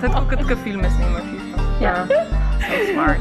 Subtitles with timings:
[0.00, 1.26] to je tako, kot ka filme snimaš.
[1.36, 1.56] isto.
[1.80, 2.06] Ja.
[2.62, 3.20] So smart.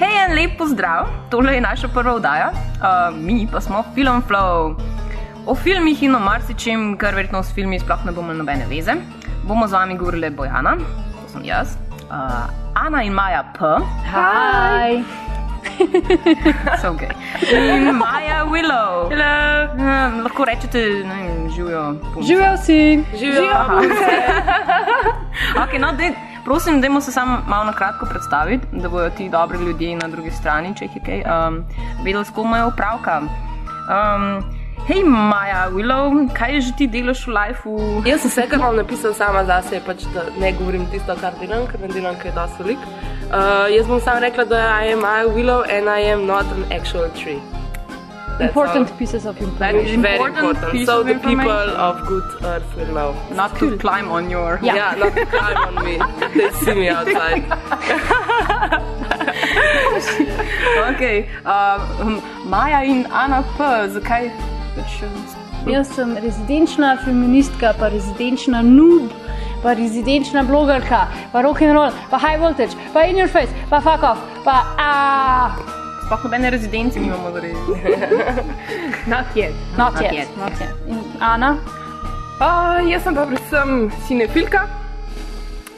[0.00, 4.74] Hej, en lep pozdrav, tole je naša prva oddaja, uh, mi pa smo Film Flow.
[5.46, 8.96] O filmih in o marsičem, kar verjetno s filmi sploh ne bomo nobene veze,
[9.44, 11.76] bomo z vami govorili Bojana, to sem jaz,
[12.08, 13.76] uh, Ana in Maja P,
[14.10, 15.33] Hi.
[16.82, 17.10] so gay,
[17.52, 19.08] in Maja Willow.
[19.08, 19.68] Hello.
[19.74, 21.96] Um, lahko rečete, ne vem, živijo.
[22.22, 23.04] Živijo vsi.
[23.52, 23.80] Aha.
[25.64, 26.14] okay, no, dej,
[26.44, 30.30] prosim, dajmo se samo malo na kratko predstaviti, da bodo ti dobri ljudje na drugi
[30.30, 31.64] strani, če jih je kaj, um,
[32.04, 33.20] vedeli, s kom imajo opravka.
[33.84, 34.53] Um,
[34.88, 37.76] hej, Maja, Willow, kaj že ti delaš v lifeu?
[38.04, 41.32] Jaz sem vse, kar imam napisal sama za sebe, pač, da ne govorim tisto, kar
[41.40, 42.80] delam, ker ne delam, ker je dosti velik.
[43.32, 46.64] Uh, jaz bom samo rekla, da I am I willow and I am not an
[46.70, 47.40] actual tree.
[48.34, 48.98] That's Important all.
[48.98, 49.46] pieces of That
[49.78, 49.94] information.
[49.94, 50.72] is very Important important.
[50.74, 53.10] piece So the people of good earth will know.
[53.30, 54.58] Not to climb on your.
[54.60, 54.74] Ja.
[54.74, 55.94] Yeah, not to climb on me.
[56.34, 57.46] They see me outside.
[60.94, 61.28] Okay.
[61.46, 61.78] Uh,
[62.44, 63.62] Maja in Ana P,
[63.94, 64.30] zakaj?
[65.66, 69.08] Jaz sem rezidenčna feministka, pa rezidenčna noob,
[69.62, 73.80] pa rezidenčna blogerka, pa rock and roll, pa high voltage, pa in your face, pa
[73.80, 74.92] fuck off, pa a.
[76.04, 77.56] Sploh nobene rezidence nimamo zaradi.
[79.14, 79.52] Not yet.
[79.78, 80.36] Not Not yet, yet.
[80.36, 80.74] not yet.
[80.86, 81.58] In Ana,
[82.34, 84.64] Uh, jaz sem pa predvsem cinefilka,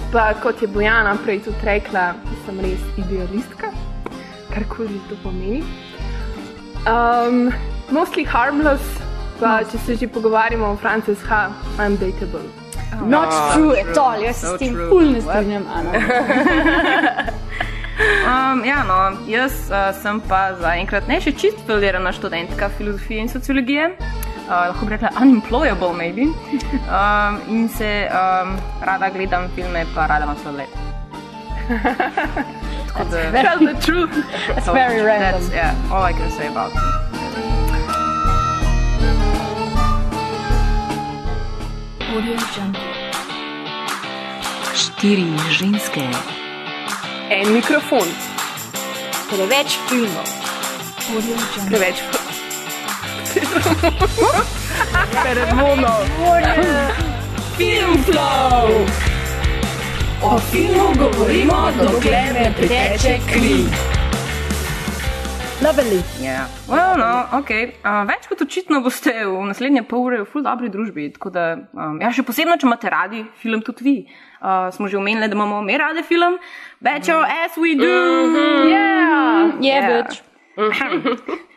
[0.09, 2.15] pa kot je Bojana prej tudi rekla,
[2.47, 3.69] sem res idealistka,
[4.55, 5.61] karkoli to pomeni.
[6.89, 7.53] Um,
[7.91, 8.83] mostly harmless,
[9.41, 12.47] pa če se že pogovarjamo o Frances H., I'm dateable.
[13.07, 14.89] not true at all, jaz se so s tem true.
[14.89, 15.65] ful ne strinjam.
[17.97, 23.31] Um, ja, no, jaz uh, sem pa zaenkrat ne še čist filirana študentka filozofije in
[23.33, 26.27] sociologije, uh, lahko bi rekla unemployable, maybe.
[26.91, 28.53] Um, in se um,
[28.85, 30.69] rada gledam filme, pa rada imam sladoled.
[32.93, 34.13] Tako da, Tell the truth.
[34.53, 35.41] It's very random.
[35.41, 37.16] That's yeah, all I can say about it.
[44.75, 46.07] Štiri ženske.
[47.31, 48.07] En mikrofon,
[49.31, 50.29] Preveč filmov.
[51.69, 51.97] preveč.
[55.23, 55.93] Feromono.
[57.57, 58.87] Film flow!
[60.23, 63.65] O filmu govorimo, dokler ne priteče kri.
[65.67, 66.01] Lovely.
[66.23, 67.73] Ja, well, no, okay.
[67.83, 71.09] uh, več kot očitno boste v naslednje pol ure v ful dobri družbi.
[71.35, 73.95] Da, um, ja, še posebno, če imate radi film, tudi vi.
[74.39, 76.39] Uh, smo že omenili, da imamo mi radi film,
[76.79, 77.91] Bachelor as we do.
[78.71, 79.59] Yeah.
[79.59, 79.91] Je Ja.
[79.91, 80.23] več.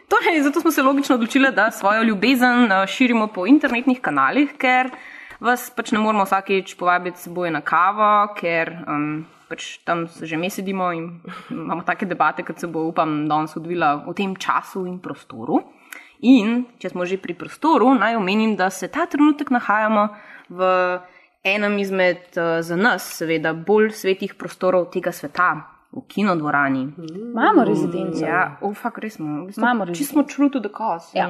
[0.09, 4.89] Torej, zato smo se logično odločili, da svojo ljubezen uh, širimo po internetnih kanalih, ker
[5.37, 10.37] vas pač ne moramo vsakeč povabiti s seboj na kavo, ker um, pač tam že
[10.37, 14.85] mi sedimo in imamo take debate, kot se bo, upam, danes odvila v tem času
[14.85, 15.63] in prostoru.
[16.21, 20.09] In če smo že pri prostoru, naj omenim, da se ta trenutek nahajamo
[20.49, 20.61] v
[21.43, 26.93] enem izmed uh, za nas, seveda, bolj svetih prostorov tega sveta, v kinodvorani.
[27.31, 28.25] Imamo rezidenco.
[28.25, 29.47] Ja, fakt, res smo.
[29.57, 31.09] Imamo či smo true to the cause.
[31.17, 31.29] Ja.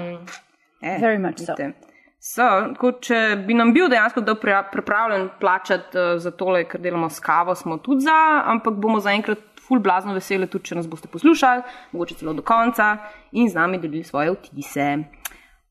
[0.82, 1.74] Eh, Very much vidite.
[1.80, 1.89] So,
[2.20, 7.10] tako, če bi nam bil dejansko kdo pri- pripravljen plačati uh, za tole, ker delamo
[7.10, 11.08] s kavo, smo tudi za, ampak bomo zaenkrat ful blazno veseli, tudi če nas boste
[11.08, 11.64] poslušali,
[11.94, 12.98] mogoče celo do konca
[13.32, 14.90] in z nami delili svoje vtise.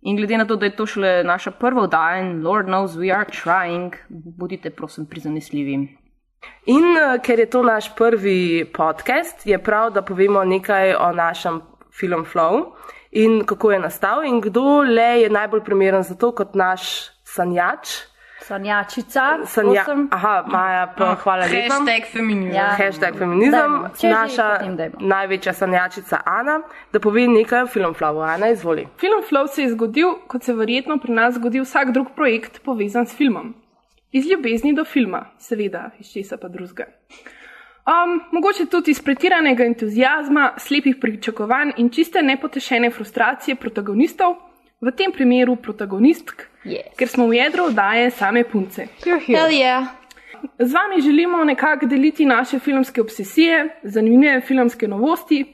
[0.06, 3.26] In glede na to, da je to šele naša prva oddaja Lord knows we are
[3.26, 5.74] trying, bodite prosim prizanesljivi.
[6.70, 11.60] In uh, ker je to naš prvi podcast, je prav, da povemo nekaj o našem
[11.92, 12.72] filmu Flow
[13.10, 18.08] in kako je nastal in kdo le je najbolj primeren za to kot naš sanjač.
[18.48, 19.38] Sanjačica.
[19.44, 20.08] Sanja, prosim.
[20.10, 21.74] aha, Maja, pa hvala lepa.
[21.74, 22.54] Hashtag feminizem.
[22.54, 22.68] Ja.
[22.78, 23.88] Hashtag feminizem, Dajmo.
[24.02, 26.60] Naša potem največja sanjačica Ana,
[26.92, 28.22] da pove nekaj o filmu Flow.
[28.24, 28.86] Ana, izvoli.
[29.00, 33.06] Film Flow se je zgodil, kot se verjetno pri nas zgodi vsak drug projekt povezan
[33.06, 33.54] s filmom.
[34.12, 36.88] Iz ljubezni do filma, seveda, iz česa pa drugega.
[37.88, 44.34] Um, mogoče tudi iz pretiranega entuzijazma, slepih pričakovanj in čiste nepotešene frustracije protagonistov,
[44.80, 46.92] v tem primeru protagonistk, Yes.
[46.98, 48.86] ker smo v jedru oddaje same punce.
[49.04, 49.86] Hell yeah.
[50.58, 55.44] Z vami želimo nekako deliti naše filmske obsesije, zanimive filmske novosti,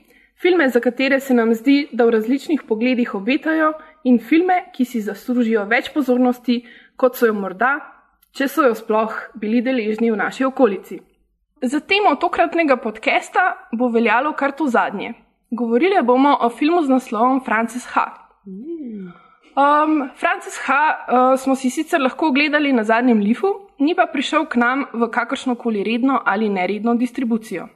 [0.43, 3.73] filme, za katere se nam zdi, da v različnih pogledih obetajo,
[4.05, 6.65] in filme, ki si zaslužijo več pozornosti,
[6.97, 7.79] kot so jo morda,
[8.33, 11.01] če so jo sploh bili deležni v naši okolici.
[11.63, 15.13] Za temo tokratnega podcasta bo veljalo kar to zadnje.
[15.51, 18.01] Govorili bomo o filmu z naslovom Frances H.
[18.47, 20.73] Um, Frances H.
[20.73, 23.47] Uh, smo si sicer lahko ogledali na zadnjem lifu,
[23.79, 27.69] ni pa prišel k nam v kakršno koli redno ali neredno distribucijo.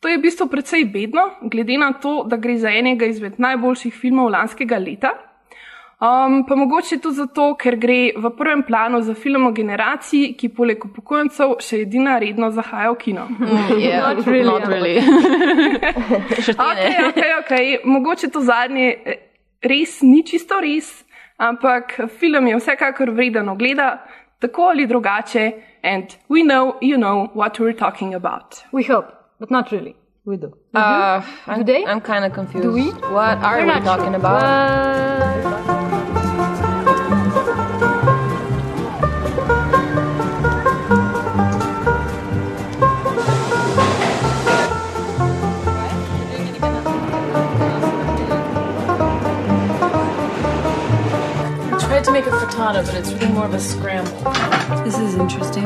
[0.00, 3.94] To je v bistvu precej bedno, glede na to, da gre za enega izmed najboljših
[3.94, 5.10] filmov lanskega leta.
[6.00, 10.48] Um, pa mogoče tudi zato, ker gre v prvem planu za film o generaciji, ki
[10.54, 13.24] poleg upokojencev še edina redno zahaja v kino.
[13.74, 15.00] Yeah, Not really, not really.
[16.46, 17.08] Še te Okay, ne.
[17.08, 17.66] okay, okay.
[17.84, 19.18] Mogoče to zadnje eh,
[19.66, 20.92] res ni čisto res,
[21.36, 23.90] ampak film je vsekakor vreden ogleda,
[24.38, 25.48] tako ali drugače.
[25.82, 28.62] And we know, you know what we're talking about.
[28.70, 29.10] We hope,
[29.40, 29.96] but not really.
[30.24, 30.52] We do.
[30.74, 31.84] Uh, I'm, they?
[31.86, 32.62] I'm kind of confused.
[32.62, 32.90] Do we?
[33.10, 34.22] What are We're we talking sure.
[34.22, 35.44] about?
[35.44, 35.57] What?
[52.58, 54.84] To make a frittata, but it's really more of a scramble.
[54.84, 55.64] This is interesting.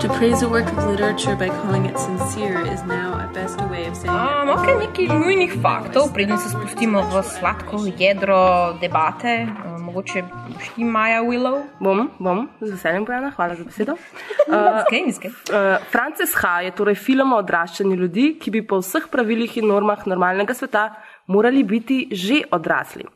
[0.00, 3.66] To praise a work of literature by calling it sincere is now at best a
[3.66, 9.46] way of saying Um, ok, nekaj nujnih faktov, preden se spustimo v sladko jedro debate.
[9.46, 11.62] Um, mogoče boš ti Maja Willow?
[11.80, 13.96] Bom, bom, z veseljem Bojana, hvala za besedo.
[14.86, 15.30] Skaj, niskaj.
[15.30, 16.60] Uh, Frances H.
[16.66, 20.90] je torej film o odraščanju ljudi, ki bi po vseh pravilih in normah normalnega sveta
[21.26, 23.06] morali biti že odrasli.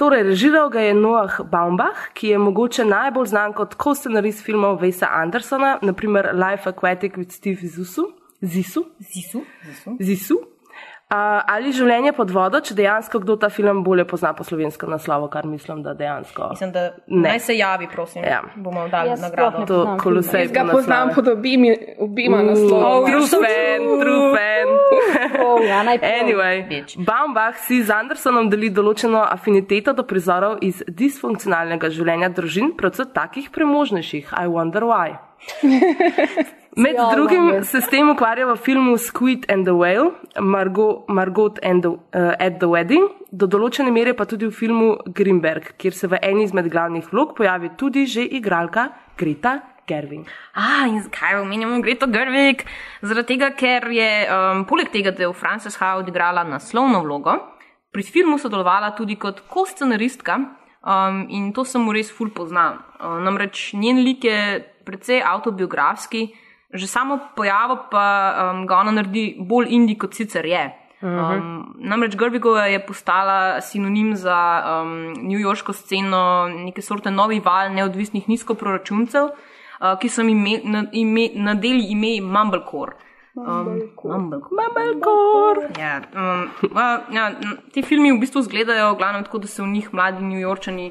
[0.00, 5.10] Torej, režiral ga je Noah Baumbach, ki je mogoče najbolj znan kot ko-scenarist filmov Wesa
[5.12, 8.06] Andersona, naprimer Life Aquatic with Steve Zissou,
[8.40, 9.96] Zissou, Zisu, zisu.
[10.00, 10.38] Zissou.
[11.10, 11.16] Uh,
[11.46, 15.42] ali življenje pod vodo, če dejansko kdo ta film bolje pozna po slovenskem naslovu, kar
[15.42, 16.50] mislim, da dejansko.
[16.50, 17.24] Mislim, da Ne.
[17.24, 18.22] naj se javi, prosim.
[18.22, 18.42] Ja.
[18.54, 19.64] Bomo dali Jaz nagrado.
[19.66, 22.46] To poznam kolosej Jaz ga poznam pod obimi, obima Mm.
[22.46, 23.06] naslovoma.
[23.06, 24.68] True fan, true fan.
[25.42, 25.82] Oh, ja.
[26.22, 26.84] Anyway.
[27.02, 33.50] Baumbach si z Andersonom deli določeno afiniteto do prizorov iz disfunkcionalnega življenja družin, predvsem takih
[33.50, 34.30] premožnejših.
[34.38, 35.18] I wonder why.
[36.76, 41.04] Med Ja, drugim no, se s tem ukvarja v filmu Squid and the Whale, Margot,
[41.08, 45.72] Margot and the, uh, at the Wedding, do določene mere pa tudi v filmu Greenberg,
[45.82, 49.56] kjer se v eni izmed glavnih vlog pojavi tudi že igralka Greta
[49.90, 50.28] Gerwig.
[50.54, 52.62] A, in zakaj omenjamo Greto Gerwig?
[53.02, 55.96] Zaradi tega, ker je um, poleg tega, da je v Frances H.
[55.98, 57.34] odigrala naslovno vlogo,
[57.90, 62.68] pri filmu sodelovala tudi kot koscenaristka um, in to se mu res ful pozna.
[63.02, 64.38] Um, namreč njen lik je
[64.86, 66.28] precej autobiografski,
[66.72, 68.06] že samo pojavo pa
[68.52, 70.64] um, ga ona naredi bolj indi, kot sicer je.
[71.00, 78.28] Um, namreč Grbigova je postala sinonim za um, newyorško sceno, neke sorte novi val neodvisnih
[78.28, 82.98] nizkoproračuncev, uh, ki so ime, na, ime, nadeli ime Mumblecore.
[83.34, 84.18] Um, Mumblecore.
[84.18, 85.70] Mumblecore!
[85.80, 87.30] Ja, um, uh, ja,
[87.72, 90.90] ti filmi v bistvu izgledajo glavno tako, da se v njih mladi newyorčani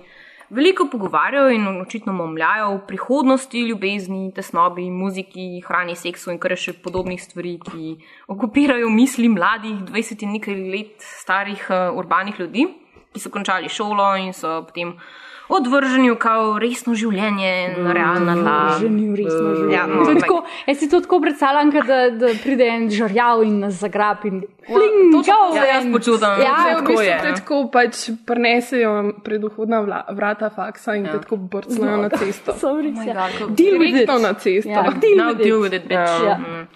[0.49, 6.73] veliko pogovarjajo in očitno momljajo o prihodnosti, ljubezni, tesnobi, muziki, hrani, seksu in kar še
[6.83, 7.95] podobnih stvari, ki
[8.27, 12.67] okupirajo misli mladih, 20 in nekaj let starih uh, urbanih ljudi,
[13.13, 14.95] ki so končali šolo in so potem
[15.49, 18.57] odvrženi v kao resno življenje na realna tla.
[18.77, 19.73] Že ni resno življenje.
[19.73, 23.43] Ja, no, To je tako, jaz si to tako predstavljam, da, da pride en žrjav
[23.43, 25.93] in nas zagrab in pling, točno go tako se jaz ven.
[25.93, 26.29] počutim.
[26.29, 27.17] Ja, Ja, v tako bistvu je.
[27.19, 32.53] te tako pač prinesejo pred vhodna vla- vrata faksa in te tako brcnejo na cesto.
[32.61, 33.09] sorry, se.
[33.39, 33.93] God, Deal with it.
[33.95, 34.69] Direktno na cesto.
[34.69, 35.43] Ja, deal Now with it.
[35.43, 36.19] deal with it, bitch.
[36.23, 36.37] Ja.
[36.37, 36.67] Mm.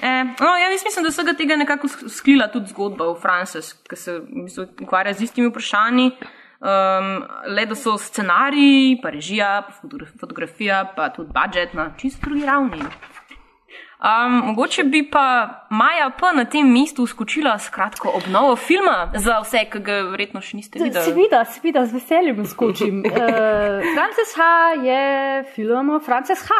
[0.00, 3.72] Eh, no, ja, jaz mislim, da vsega tega nekako sk- sklila tudi zgodba o Frances,
[3.82, 4.20] ki se
[4.80, 6.10] ukvarja z istimi vprašanji.
[6.64, 12.24] Um, le da so scenariji, pa režija, pa fotogra- fotografija, pa tudi budžet na čisto
[12.24, 12.80] drugi ravni.
[14.00, 15.26] Um, mogoče bi pa
[15.70, 16.32] Maja P.
[16.34, 20.78] na tem mestu skočila s kratko obnovo filma za vse, ki ga verjetno še niste
[20.78, 21.04] videli.
[21.04, 22.98] Seveda, seveda, z veseljem skočim.
[23.00, 23.12] uh,
[23.96, 24.42] Frances H.
[24.84, 26.52] je film o Frances H.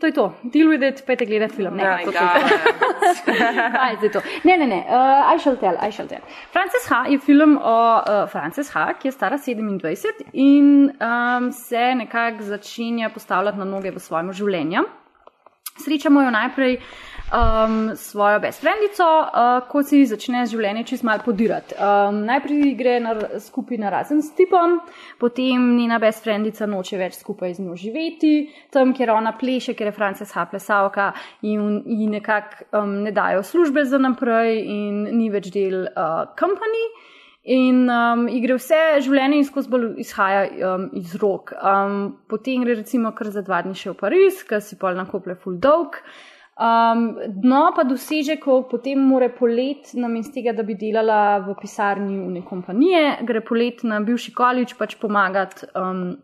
[0.00, 0.34] To je to.
[0.42, 1.76] Deal with it, pejte gledati film.
[1.76, 2.14] Ne, Oh God.
[3.72, 4.20] Kaj je zdaj to?
[4.44, 4.84] Ne, ne, ne.
[4.88, 6.20] Uh, I shall tell, I shall tell.
[6.52, 7.06] Frances H.
[7.08, 13.08] je film o uh, Frances H., ki je stara 27 in um, se nekako začenja
[13.08, 14.84] postavljati na noge v svojem življenju.
[15.76, 16.78] Srečamo jo najprej
[17.32, 21.74] um, svojo bestfriendico, uh, ko si začne življenje čist mal podirati.
[21.78, 24.78] Um, najprej gre na, skupaj na razen s tipom,
[25.20, 28.34] potem njena bestfriendica noče več skupaj z njo živeti,
[28.74, 30.46] tam, kjer ona pleše, ker je Frances H.
[30.52, 36.24] plesavka in ji nekako um, ne dajo službe za naprej in ni več del uh,
[36.38, 36.86] company.
[37.46, 41.52] In um, ji gre vse življenje in skozi bolj izhaja um, iz rok.
[41.54, 45.38] Um, potem gre recimo kar za dva dni še v Pariz, ker si pol nakople
[45.38, 46.00] full dolg.
[46.56, 52.16] Um, dno pa doseže, ko potem more polet, namesto tega, da bi delala v pisarni
[52.16, 56.16] une kompanije, gre polet na bivši količ pač pomagati um,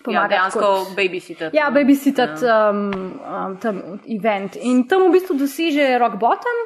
[0.00, 1.50] Ja, pomagati dejansko kot- babysitter.
[1.54, 2.82] Ja, babysitati um,
[3.20, 4.56] um, tam event.
[4.56, 6.60] In tam v bistvu doseže rock bottom,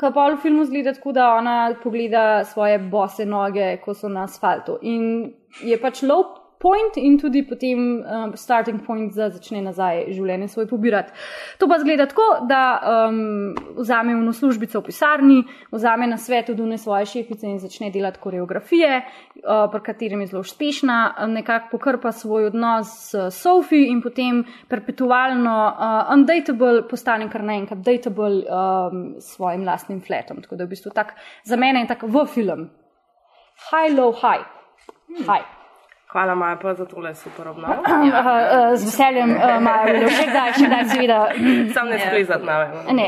[0.00, 4.26] ki pa v filmu zgleda tako, da ona pogleda svoje bose noge, ko so na
[4.28, 4.76] asfaltu.
[4.82, 6.24] In je pač low
[6.60, 11.12] point in tudi potem um, starting point za začne nazaj življenje svoje pobirati.
[11.58, 12.62] To pa zgleda tako, da
[13.08, 15.38] um, vzame eno službico v pisarni,
[15.72, 20.32] vzame na svet od une svoje šefice in začne delati koreografije, uh, pri katerem je
[20.34, 20.98] zelo uspešna,
[21.32, 28.44] nekako pokrpa svoj odnos s Sophie in potem perpetualno uh, undateable postane kar naenkrat dateable
[28.44, 30.42] um, s svojim lastnim fletom.
[30.44, 32.68] Tako da v bistvu tak, za mene je tak v film.
[33.70, 34.44] High, low, high.
[35.24, 35.59] High.
[36.12, 37.70] Hvala, Maja, pa za tole super obnov.
[37.70, 41.18] Uh, uh, z veseljem, uh, Maja, bilo še kdaj, še kdaj, seveda.
[41.76, 42.94] Sam ne splezat na me.
[42.98, 43.04] Ne,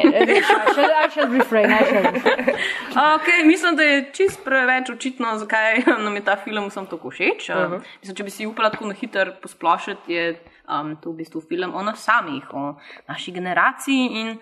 [0.47, 2.61] shall, I shall refrain, I shall refrain.
[3.15, 7.49] Okay, mislim, da je čist preveč očitno, zakaj nam je ta film vsem tako všeč.
[7.51, 7.81] Uh -huh.
[8.03, 10.37] mislim, če bi si upala tako na hiter posplošiti, je
[10.69, 12.75] um, to v bistvu film o nas samih, o
[13.09, 14.39] naši generaciji in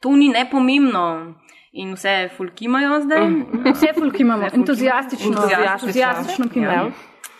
[0.00, 1.34] to ni nepomembno.
[1.72, 3.22] In vse fulkimajo zdaj.
[3.22, 3.72] Uh -huh.
[3.74, 5.88] Vse fulk imamo, entuzijastično, Entuziastično.
[5.88, 6.90] entuzijastično kimamo.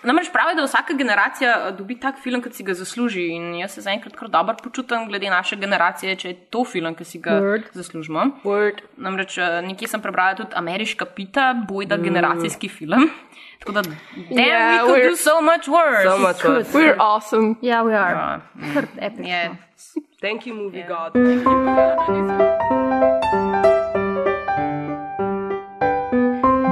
[0.03, 3.25] Namreč pravi, da vsaka generacija dobi tak film, ki si ga zasluži.
[3.35, 7.05] In jaz se zaenkrat kar dobro počutim, glede naše generacije, če je to film, ki
[7.05, 7.63] si ga Word.
[7.73, 8.27] zaslužimo.
[8.45, 8.85] Word.
[8.97, 13.09] Namreč eh, nekje sem prebrala tudi ameriška pita, bojda generacijski film.
[13.59, 16.05] Tako da, damn, Yeah, we could do so much worse.
[16.07, 16.63] So much fun.
[16.73, 17.57] We're awesome.
[17.61, 18.15] Ja, we are.
[18.15, 18.41] Ja,
[18.75, 19.27] Kar epic.
[19.27, 19.51] je.
[20.21, 21.13] Thank you, movie god.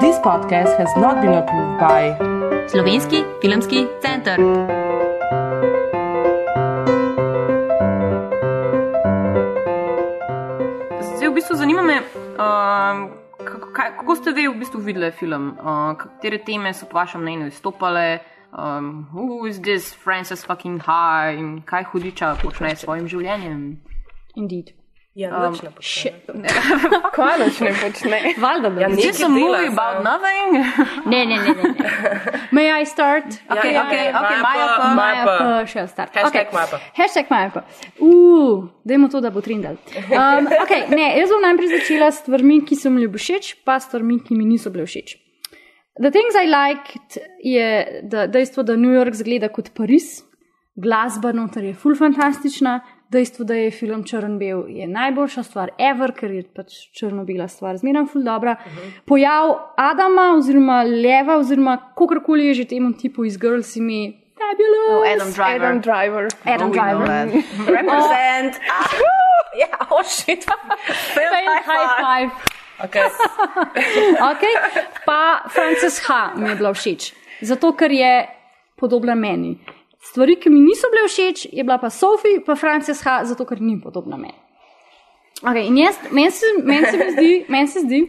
[0.00, 2.14] This podcast has not been approved by
[2.68, 4.40] Slovenski filmski center.
[11.00, 13.10] Zdaj, v bistvu zanima me, uh,
[13.44, 17.22] kako, kaj, kako ste vi v bistvu videli film, uh, katere teme so po vašem
[17.22, 18.18] mnenju izstopale,
[18.50, 23.78] um, who is this Francis fucking high in kaj hudiča počne s svojim življenjem.
[24.34, 24.85] Indeed.
[25.16, 26.12] Ja, nič ne počne.
[27.16, 28.16] Kaj noč ne počne?
[28.44, 30.60] Valjda, da Ja, This is a movie about nothing.
[31.12, 31.72] Ne, ne, ne, ne.
[31.72, 31.92] ne.
[32.52, 33.24] May I start?
[33.48, 34.90] Okay, ja, okay, ja, okay, Maja Maja pa-.
[34.92, 35.46] Maja pa.
[35.64, 36.12] še start.
[36.12, 36.80] Hashtag Maja pa.
[36.98, 37.62] Hashtag Maja pa.
[37.96, 39.80] Uf, dajmo to, da bo trendal.
[40.12, 43.78] Um, okay, ne, jaz bom najprej začela s stvarmi, ki so mi bile všeč, pa
[43.80, 45.16] s stvarmi, ki mi niso bile všeč.
[45.96, 47.68] The things I liked je
[48.04, 50.26] da, dejstvo, da New York zgleda kot Pariz,
[50.76, 56.30] glasba noter je full fantastična, dejstvo, da je film črn-bel je najboljša stvar ever, ker
[56.30, 58.56] je pač črno-bela stvar zmeraj full dobra.
[59.06, 64.12] Pojav Adama oziroma Leva oziroma kakorkoli je že temu tipu iz Girls ime.
[64.36, 64.90] Fabulous.
[64.90, 65.66] Oh, Adam Driver.
[65.66, 66.28] Adam Driver.
[66.44, 67.42] Adam Driver.
[67.78, 68.60] Represent.
[69.56, 70.44] Ja, oh shit.
[71.14, 72.30] Fail Fail high five.
[72.84, 73.08] Okay.
[74.32, 74.54] Okay.
[75.06, 76.36] Pa Frances H.
[76.36, 78.28] mi je bila všeč, zato ker je
[78.76, 79.56] podobna meni.
[80.06, 83.24] Stvari, ki mi niso bile všeč, je bila pa Sophie, pa Frances H.
[83.24, 84.36] zato ker ni podobna meni.
[85.42, 88.04] Okay, in jaz, meni se, meni se, zdi, meni se zdi,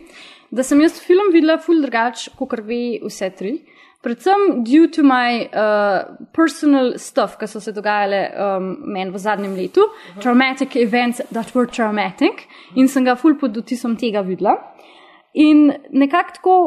[0.52, 3.58] da sem jaz film videla ful drugače, kot ve vse tri.
[4.06, 9.58] Predvsem due to my uh, personal stuff, ki so se dogajale um, meni v zadnjem
[9.58, 9.88] letu,
[10.22, 14.56] traumatic events that were traumatic, in sem ga ful pod dotisom tega videla.
[15.34, 16.58] In nekako tako,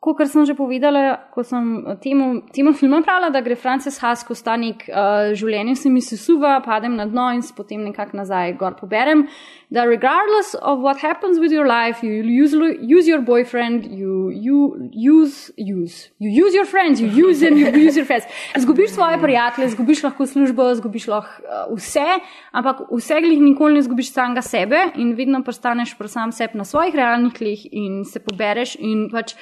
[0.00, 4.56] kot sem že povedala, ko sem temu, temu filmu pravila, da gre Frances Hasko sta
[4.56, 8.78] nek uh, življenje, se mi sesuva, padem na dno in se potem nekako nazaj gor
[8.80, 9.26] poberem.
[9.68, 14.88] Da regardless of what happens with your life, you use, use your boyfriend, you, you
[14.88, 18.24] use, use, you use your friends, you use and you use your friends.
[18.56, 22.08] Zgubiš svoje prijatelje, zgubiš lahko službo, zgubiš lahko uh, vse,
[22.56, 26.64] ampak vse glih nikoli ne zgubiš samega sebe in vedno postaneš pri sam sebi na
[26.64, 29.36] svojih realnih tleh in se pobereš in pač.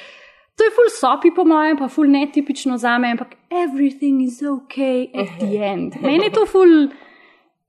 [0.59, 4.79] To je full sopi, po mojem, pa full netipično za me, ampak everything is ok
[5.15, 5.95] at the end.
[6.03, 6.89] Meni je to full,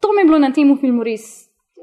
[0.01, 1.27] to mi je bilo na tem filmu res,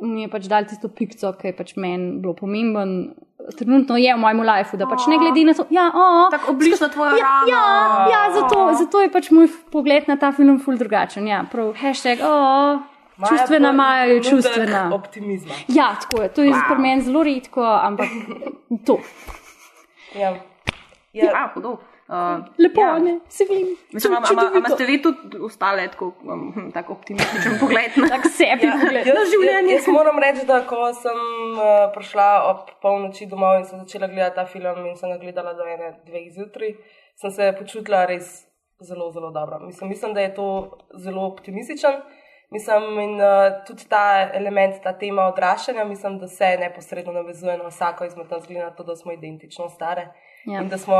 [0.02, 3.14] mi je pač dal tisto pikco, ki je pač meni bilo pomemben.
[3.54, 6.88] Trenutno je v mojem lifeu, da pač ne glede na to, ja, oh, Tako blizu
[6.90, 7.52] tvojo ja, rano.
[7.52, 11.30] ja, ja zato, zato je pač moj pogled na ta film full drugačen.
[11.30, 12.82] Ja, prav, hashtag, oh,
[13.22, 14.88] čustvena Maja je čustvena.
[14.98, 15.54] Optimizma.
[15.70, 16.66] Ja, tako je, to je wow.
[16.66, 18.10] pri meni zelo redko, ampak
[18.82, 18.98] to.
[20.18, 20.34] Ja.
[21.16, 21.78] Ja, hudo.
[22.08, 22.87] Uh, Lepo, ja.
[22.87, 22.99] ja.
[22.99, 23.76] ne, se vem.
[23.92, 28.28] Mislim, ama, ama, ama ste vi tudi ostale tako, um, tako optimističen pogled na Tak
[28.30, 29.73] sebi Ja, pogled jaz, na življenje.
[29.73, 31.18] Jaz, jaz moram reči, da ko sem
[31.56, 35.56] uh, prišla ob polnoči domov in sem začela gledati ta film in sem ga gledala
[35.58, 36.76] do ene, dveh zjutraj,
[37.18, 38.46] sem se počutila res
[38.87, 39.58] zelo, zelo dobro.
[39.66, 40.46] Mislim, mislim da je to
[40.94, 41.99] zelo optimističen.
[42.54, 47.66] Mislim, in uh, tudi ta element, ta tema odraščanja, mislim, da se neposredno navezuje na
[47.66, 50.06] vsako izmed nas, glede na to, da smo identično stare.
[50.47, 50.61] Ja.
[50.62, 50.95] In da smo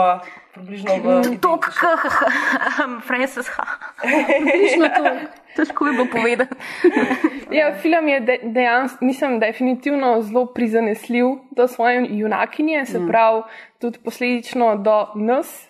[0.55, 1.39] približno v.
[1.41, 3.63] Tok, identični- Frances H.
[4.03, 5.05] Približno to.
[5.57, 6.55] Težko je bilo povedati.
[7.51, 13.43] Ja, film je de, dejansko, mislim, definitivno zelo prizanesljiv do svoje junakinje, se pravi,
[13.79, 15.69] tudi posledično do nas,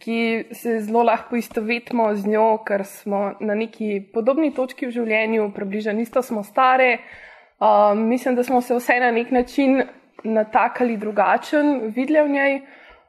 [0.00, 5.52] ki se zelo lahko istovetimo z njo, ker smo na neki podobni točki v življenju,
[5.54, 6.98] približno isto smo stare.
[7.60, 9.82] Um, mislim, da smo se vse na nek način
[10.24, 12.60] natakali drugačen, videli v njej.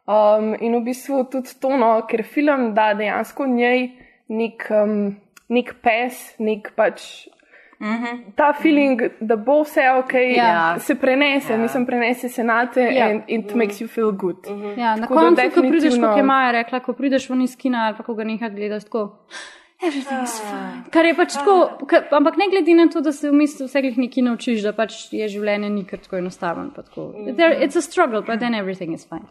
[0.10, 3.82] Um, in v bistvu tudi to, no, ker film da dejansko v njej
[4.30, 5.16] nek, um,
[5.50, 7.28] nek pes, nek pač.
[7.80, 8.18] Mm -hmm.
[8.36, 10.80] Ta feeling, da bo vse ok, Ja.
[10.80, 11.58] se prenese, ja.
[11.60, 13.10] mislim, prenese se na te Ja.
[13.12, 14.36] in it makes you feel good.
[14.50, 14.80] Mm -hmm.
[14.80, 17.86] Ja, na koncu, ko prideš, definitivno- kot je Maja rekla, ko prideš ven iz kina
[17.88, 19.18] ali pa ko ga nekaj gledaš, tako.
[19.82, 20.84] Everything is fine.
[20.92, 21.54] Kar je pač tako,
[21.88, 24.74] ka, ampak ne glede na to, da se v bistvu vse glih nekaj naučiš, da
[24.76, 26.66] pač je življenje ni kar tako enostavno.
[26.76, 27.06] pa tako.
[27.38, 29.24] There, it's a struggle, but then everything is fine.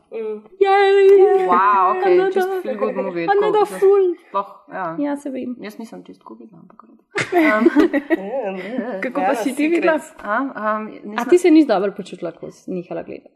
[0.57, 1.45] Yay!
[1.45, 3.27] Wow, ok, Another- čist feel good movie.
[3.27, 4.09] tako, Another da- fool.
[4.29, 4.87] Sploh, ja.
[4.99, 5.53] Ja, se vem.
[5.61, 6.85] Jaz nisem čist tako videla, ampak.
[9.05, 9.99] Kako pa si ti videla?
[10.23, 13.35] A, um, A nisem, ti se nisi dobro počutila, ko si nehala gledati?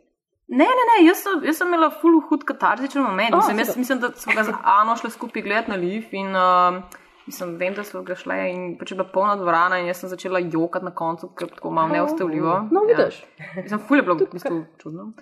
[0.48, 3.32] ne, ne, ne, jaz sem, jaz sem imela full hud katarzičen moment.
[3.32, 6.28] O, Mislim, jaz mislim, da smo ga z Ano šli skupaj gledati na liv in
[6.28, 6.82] uh,
[7.26, 10.10] mislim, vem, da smo ga šle in pač je bila polna dvorana in jaz sem
[10.12, 12.56] začela jokati na koncu, ker tako malo neustavljivo.
[12.70, 13.24] No, vidiš.
[13.38, 13.62] Ja.
[13.62, 15.12] Mislim, full je bilo v bistvu čudno.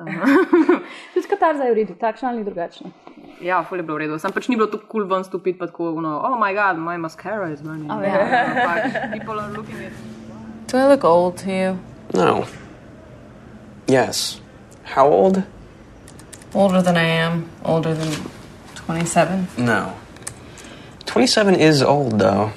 [1.14, 2.90] Tudi katarza je v redu, takšna ali drugačna.
[3.42, 4.18] Ja, ful je bilo v redu.
[4.18, 6.78] Sam pač ni bilo tako kul cool ven stopiti, pa tako, no, oh moj bog,
[6.78, 7.90] moj mascara je burning.
[7.90, 8.22] Oh, ja.
[8.64, 9.92] Pač, people are looking at
[10.70, 11.78] Do I look old to you?
[12.14, 12.46] No.
[13.88, 14.40] Yes.
[14.84, 15.42] How old?
[16.54, 17.50] Older than I am.
[17.64, 18.12] Older than
[18.86, 19.48] 27.
[19.58, 19.99] No.
[21.14, 22.50] 27 is old, though.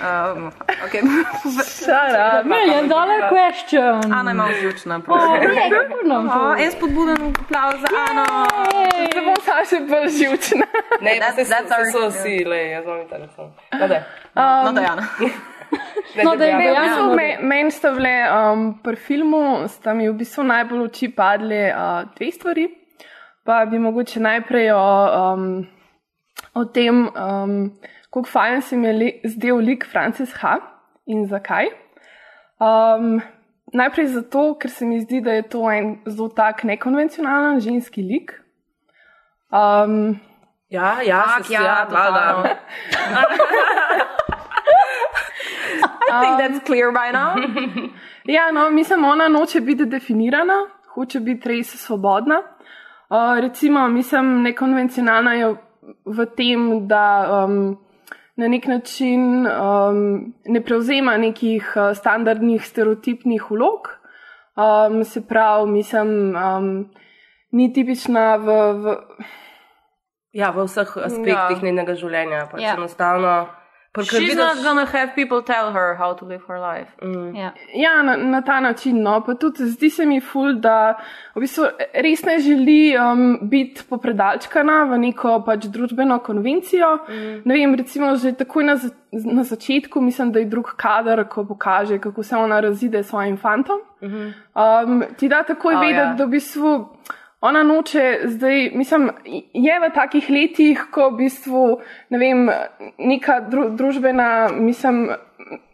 [0.00, 0.52] Um,
[0.84, 1.02] okay.
[2.44, 4.12] Million dollar question.
[4.12, 5.14] Ana je malo zjučna, Oh?
[6.34, 8.24] Oh, en spodbuden aplauz za Ano.
[9.14, 10.66] Da bom sama še bolj živčna.
[11.00, 13.52] Ne, That's- that's, our- so vsi, le, jaz vam telefon.
[13.80, 14.02] No, da.
[14.64, 15.06] No, da, Jana.
[16.24, 19.92] No, da je Ne, v bistvu no, me- Meni sta bile um, pri filmu, sta
[19.94, 22.64] mi v bistvu najbolj v oči padle uh, dve stvari.
[23.44, 24.80] Pa bi mogoče najprej o,
[25.34, 25.44] um,
[26.54, 27.72] o tem, um,
[28.10, 30.56] kako fajn se mi je li, zdel lik Francis H.
[31.06, 31.66] in zakaj.
[32.60, 33.20] Um,
[33.72, 38.34] najprej zato, ker se mi zdi, da je to en zelo tak nekonvencionalen ženski lik.
[39.50, 40.20] Um,
[40.70, 42.42] Ja, ja, Tak, se, ja, ja, totalno.
[42.42, 42.56] valjda.
[46.12, 47.34] I think that's clear by now.
[48.24, 50.54] Ja, no, mislim, ona noče biti definirana,
[50.94, 52.42] hoče biti res svobodna.
[53.08, 55.54] Uh, recimo, mislim, nekonvencionalna je
[56.04, 57.78] v tem, da um,
[58.36, 63.90] na nek način um, ne prevzema nekih uh, standardnih, stereotipnih vlog.
[64.56, 66.90] Um, se pravi, mislim, um,
[67.52, 68.58] ni tipična v.
[68.72, 68.96] v
[70.32, 71.62] Ja, v vseh aspektih ja.
[71.62, 72.44] njenega življenja.
[72.52, 72.68] Pač Ja.
[72.68, 72.74] ja.
[72.78, 73.48] enostavno.
[73.94, 76.90] Ker She's vidiš- not gonna have people tell her how to live her life.
[77.34, 77.52] Ja.
[77.74, 79.02] Ja, na, na ta način.
[79.02, 79.20] No.
[79.20, 80.94] Pa tudi zdi se mi ful, da
[81.34, 86.98] v bistvu res ne želi um, biti popredalčkana v neko pač družbeno konvencijo.
[87.08, 87.42] Mm.
[87.44, 91.44] Ne vem, recimo že takoj na, za, na začetku, mislim, da je drug kader, ko
[91.44, 93.80] pokaže, kako se ona razide s svojim fantom.
[94.00, 96.04] Um, ti da takoj Oh, vedeti, ja.
[96.12, 96.16] yeah.
[96.16, 96.88] da v bistvu.
[97.40, 99.10] Ona noče zdaj, mislim,
[99.54, 101.64] je v takih letih, ko v bistvu,
[102.12, 102.50] ne vem,
[102.98, 105.06] neka dru, družbena, mislim,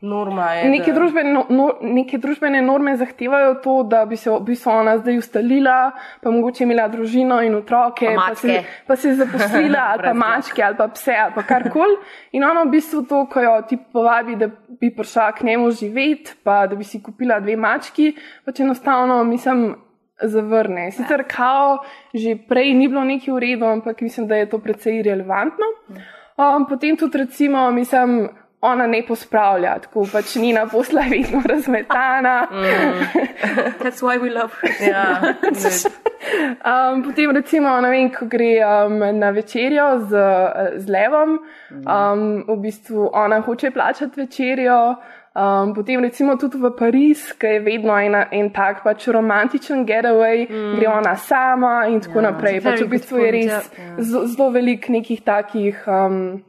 [0.00, 0.68] Norma je.
[0.70, 4.70] Neke da- družbene, no, no, neke družbene norme zahtevajo to, da bi se v bistvu
[4.72, 9.86] ona zdaj ustalila, pa mogoče imela družino in otroke, Pa pa se, pa se zaposlila,
[9.92, 11.98] ali pa mačke, ali pa pse, ali pa karkoli.
[12.32, 14.48] In ona v bistvu to, ko jo ti povabi, da
[14.80, 19.74] bi prišla k njemu živeti, pa da bi si kupila dve mački, pač enostavno, mislim,
[20.22, 20.90] zavrne.
[20.90, 21.78] Sicer kao
[22.14, 25.66] že prej ni bilo nekaj v redu, ampak mislim, da je to precej relevantno.
[26.36, 28.28] Um, potem tudi recimo, mislim,
[28.60, 32.48] ona ne pospravlja, tako pač njena posla je vedno razmetana.
[33.80, 34.88] That's why we love her.
[34.88, 35.20] Ja,
[36.26, 40.22] Um, potem recimo, ne vem, ko gre um, na večerjo z,
[40.82, 41.36] z levom,
[41.70, 44.96] um, v bistvu ona hoče plačati večerjo.
[45.36, 50.46] Um, potem recimo tudi v Pariz, ki je vedno ena, en tak pač romantičen getaway,
[50.48, 50.76] mm.
[50.78, 52.60] gre ona sama in tako ja, naprej.
[52.64, 53.60] Pač v bistvu je res ja.
[54.00, 56.40] z- zelo velik nekih takih um,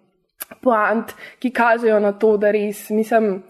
[0.63, 1.11] poant,
[1.43, 3.41] ki kažejo na to, da res mislim.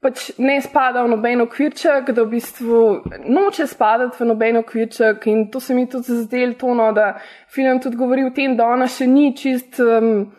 [0.00, 2.80] Pač ne spada v noben okvirček, da v bistvu
[3.20, 7.18] noče spadati v noben okvirček, in to se mi tudi zdelo tono, da
[7.52, 9.76] film tudi govori o tem, da ona še ni čist.
[9.76, 10.32] Um,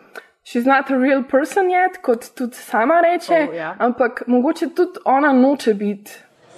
[0.46, 3.74] She's not a real person yet, kot tudi sama reče, Oh, ja.
[3.80, 6.12] ampak mogoče tudi ona noče biti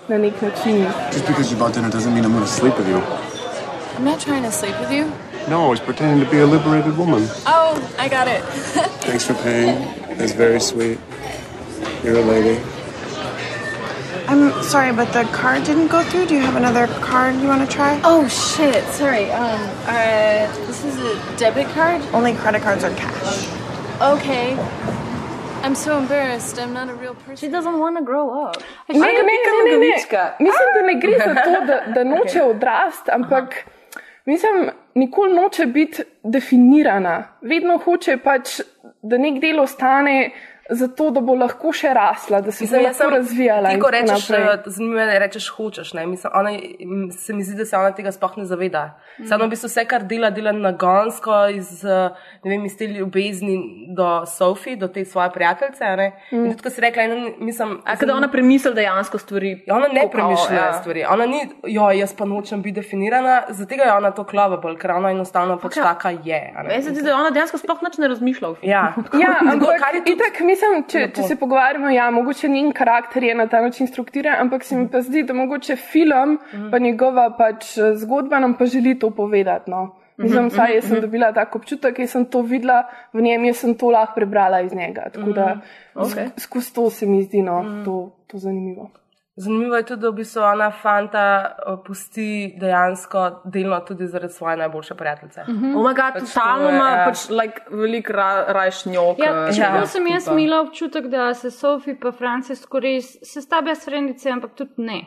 [0.09, 0.87] na nek način.
[1.13, 3.01] Just because you bought dinner doesn't mean I'm gonna sleep with you.
[3.97, 5.05] I'm not trying to sleep with you.
[5.49, 7.23] No, I was pretending to be a liberated woman.
[7.47, 8.43] Oh, I got it.
[9.09, 9.75] Thanks for paying.
[10.19, 10.99] That's very sweet.
[12.05, 12.61] You're a lady.
[14.29, 16.27] I'm sorry, but the card didn't go through.
[16.27, 17.99] Do you have another card you want to try?
[18.05, 18.85] Oh shit!
[18.93, 19.31] Sorry.
[19.31, 19.61] Um.
[19.87, 20.67] Uh.
[20.67, 22.03] This is a debit card.
[22.13, 23.58] Only credit cards are cash.
[24.01, 24.57] Okay.
[25.65, 26.57] I'm so embarrassed.
[26.61, 27.37] I'm not a real person.
[27.37, 28.63] She doesn't want to grow up.
[28.89, 29.97] Ne, ne, ne, ne, ne.
[30.39, 33.55] Mislim, da ne gre za to, da, da noče odrasti, ampak
[34.25, 37.25] mislim, nikoli noče biti definirana.
[37.43, 38.61] Vedno hoče pač,
[39.03, 40.31] da nek del ostane
[40.69, 43.71] zato, da bo lahko še rasla, da se bo lahko razvijala.
[43.73, 45.93] Ti, ko rečeš, eh, zanimivo rečeš hočeš.
[45.95, 46.07] Ne?
[46.07, 46.53] Mislim, ona,
[47.13, 48.85] se mi zdi, da se ona tega sploh ne zaveda.
[49.19, 49.27] Mm.
[49.31, 52.11] Samo v bistvu vse, kar dela, dela nagonsko iz, eh,
[52.45, 53.57] ne vem, iz te ljubezni
[53.97, 55.85] do Sofi, do te svoje prijateljice.
[55.85, 56.09] a ne.
[56.33, 56.45] Mm.
[56.45, 59.63] In tudi, ko si rekla, eno, mislim, A kada ona premisli dejansko stvari.
[59.67, 60.73] Ja, Ona ne premišlja ja.
[60.73, 61.05] stvari.
[61.11, 65.11] Ona ni, jo, jaz pa nočem biti definirana, zato je ona to lovable, ker ona
[65.11, 66.53] enostavno pač taka je.
[66.57, 66.69] a ne.
[66.69, 68.49] Meni se zdi, da ona dejansko sploh nič ne razmišlja.
[68.63, 71.15] Ja, Ja, ampak kar je tudi itak, mislim, če, lepo.
[71.15, 74.89] če se pogovarjamo, ja, mogoče njen karakter je na ta način strukturiran, ampak se mi
[74.89, 76.71] pa zdi, da mogoče film, Mhm.
[76.71, 79.71] pa njegova pač eh, zgodba nam pa želi to povedati.
[79.71, 79.85] No.
[79.85, 83.57] Mhm, Mislim, saj jaz sem dobila tak občutek, jaz sem to videla v njem, jaz
[83.59, 85.11] sem to lahko prebrala iz njega.
[85.11, 85.61] Tako da Mhm.
[85.97, 86.25] okej.
[86.27, 88.91] sk- skozi to se mi zdi no, to, to zanimivo.
[89.39, 94.57] Zanimivo je tudi, da v bistvu ona fanta eh, pusti dejansko delno tudi zaradi svoje
[94.57, 95.45] najboljše prijateljice.
[95.49, 95.77] Mm -hmm.
[95.77, 97.05] Oh my god, Pač totalno ima ja.
[97.07, 99.19] pač like, veliko ra, rajš njok.
[99.19, 100.39] Ja, eh, čeprav ja, sem jaz tipa.
[100.39, 105.05] imela občutek, da se Sofi pa Francisko res se sta brez frendice, ampak tudi ne.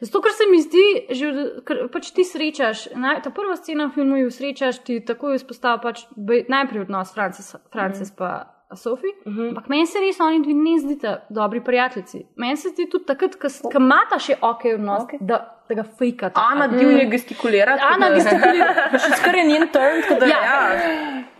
[0.00, 1.26] Zato, ker se mi zdi, že,
[1.64, 5.82] ker pač ti srečaš, naj, ta prva scena v filmu jo srečaš, ti takoj izpostavlja
[5.82, 6.06] pač
[6.48, 11.62] najprej odnos Francis, Francis pa Sofi, ampak meni se res oni dve ne zdita dobri
[11.64, 12.22] prijateljici.
[12.36, 15.18] Meni se zdi tudi takrat, ko imata še ok odnos, okay.
[15.20, 16.44] da, da ga fejkata.
[16.52, 17.76] Ana divje gestikulira.
[17.76, 18.70] tako Ana gestikulira.
[19.02, 20.40] Še skar je njen turn, tako da Ja.
[20.46, 20.60] ja.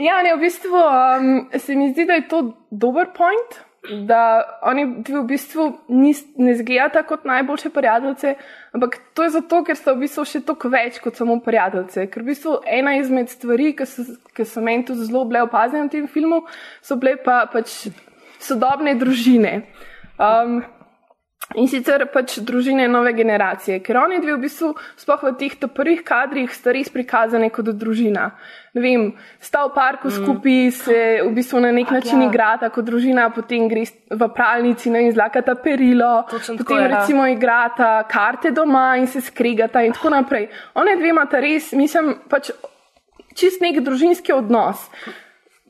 [0.01, 4.85] Ja, ne, v bistvu um, se mi zdi, da je to dober point, da oni
[5.03, 8.35] dve v bistvu nis, ne zgledata kot najboljše prijateljice,
[8.73, 12.05] ampak to je zato, ker so v bistvu še toliko več kot samo prijateljice.
[12.13, 14.05] Ker v bistvu ena izmed stvari, ki so,
[14.45, 16.43] so meni tudi zelo bile opazene v tem filmu,
[16.85, 17.89] so bile pa pač
[18.41, 19.63] sodobne družine.
[20.21, 20.61] Um,
[21.59, 24.69] In sicer pač družine nove generacije, ker oni dve v bistvu,
[25.01, 28.29] sploh v teh prvih kadrih, sta res prikazane kot družina.
[28.79, 29.07] Ne vem,
[29.43, 30.15] sta v parku mm.
[30.21, 32.29] skupaj, se v bistvu na nek način ja.
[32.29, 33.83] igrata kot družina, potem gre
[34.15, 36.93] v pralnici in zlakata perilo, Točno tako potem je, ja.
[36.95, 40.47] recimo igrata karte doma in se skregata in tako naprej.
[40.79, 42.53] One dve imata res, mislim, pač
[43.35, 44.87] čist nek družinski odnos.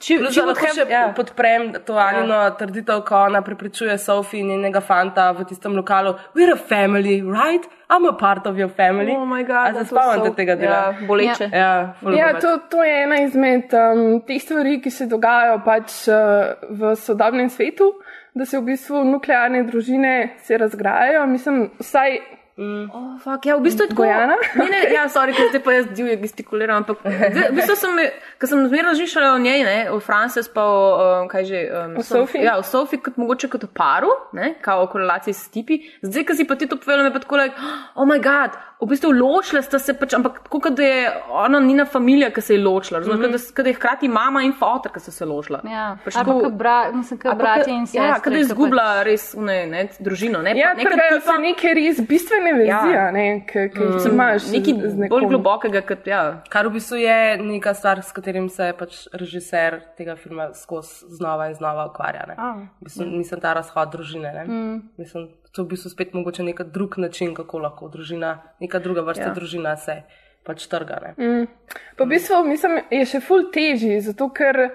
[0.01, 1.03] Če, če lahko še ja.
[1.13, 6.55] podprem to Anino trditev, ko ona prepričuje Sofi in njenega fanta v tistem lokalu, we're
[6.55, 7.67] a family, right?
[7.91, 9.13] I'm a part of your family.
[9.13, 10.79] Oh my god, se spomnite tega dela?
[10.89, 11.51] Ja, boleče.
[11.53, 11.73] Ja,
[12.17, 12.41] Ja, dobro.
[12.41, 17.53] to, to je ena izmed um, teh stvari, ki se dogajajo pač uh, v sodobnem
[17.53, 17.93] svetu,
[18.33, 21.27] da se v bistvu nuklearne družine se razgrajajo.
[21.27, 22.21] Mislim, vsaj
[22.61, 24.03] Oh, fuck, ja, v bistvu je tako.
[24.05, 24.37] Bojana?
[24.55, 28.01] Ne, ne, ja, sorry, ker zdaj pa jaz divje gestikuliram, ampak zdaj, v bistvu sem,
[28.37, 30.81] ker sem zmeraj razmišljala o njej, ne, o Frances pa o,
[31.23, 32.44] um, kaj že, um, O Sophie?
[32.44, 35.81] Ja, o Sofi kot mogoče kot o paru, ne, kao o korelaciji s tipi.
[36.05, 37.57] Zdaj, ko si pa ti to povedala, me pa tako, like,
[37.96, 41.61] oh my god, v bistvu ločile sta se pač, ampak tako, kot da je ona
[41.61, 43.55] njena familija, ki se je ločila, razumeš, mm -hmm.
[43.57, 45.61] kot da je hkrati mama in fotor, ki so se ločila.
[45.64, 48.07] Ja, Pač tako- kot bra, mislim, kot bratje in sestre.
[48.07, 50.42] Ja, kot da je izgubila res ne, ne, družino.
[50.42, 51.38] Ne, ja, pa neka trgajo tipa- se
[52.53, 53.05] neke res bistvene vezi, Ja.
[53.05, 53.11] ja.
[53.11, 54.43] ne, ki ki jih imaš.
[54.43, 56.43] z- Nekaj bolj globokega, kot ja.
[56.49, 61.49] Kar v bistvu je neka stvar, s katerim se pač režiser tega filma skozi znova
[61.49, 62.27] in znova ukvarja.
[62.29, 62.35] ne.
[62.39, 62.53] A.
[62.81, 64.45] V bistvu, Mislim, ta razhod družine.
[64.45, 64.83] Mm.
[64.99, 69.01] Mislim, to je v bistvu spet mogoče nek drug način, kako lahko družina, neka druga
[69.01, 69.35] vrsta ja.
[69.35, 70.03] družina se
[70.45, 70.99] pač trga.
[71.03, 71.11] Ne.
[71.19, 71.47] Mm.
[71.97, 74.71] Pa v bistvu mislim, je še ful težji, zato ker.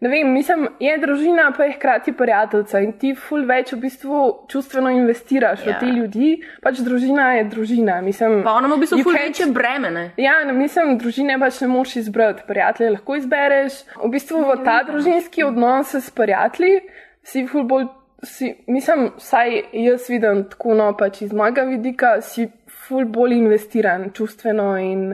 [0.00, 4.20] Ne vem, mislim, je družina, pa je hkrati prijateljica in ti ful več v bistvu
[4.48, 5.70] čustveno investiraš ja.
[5.70, 5.76] Ja.
[5.76, 6.30] v te ljudi.
[6.64, 7.98] Pač družina je družina.
[8.00, 9.90] Mislim, Pa ima v bistvu ful can't- večje breme.
[9.90, 10.04] Ne?
[10.16, 13.82] Ja, ne, mislim, družine pač ne moš izbrati, prijatelje lahko izbereš.
[14.00, 16.80] V bistvu v ta družinski odnos s prijatelji
[17.22, 17.86] si ful bolj,
[18.24, 22.48] si, mislim, vsaj jaz vidim tako, no pač iz mojega vidika, si
[22.88, 25.10] ful bolj investiran čustveno in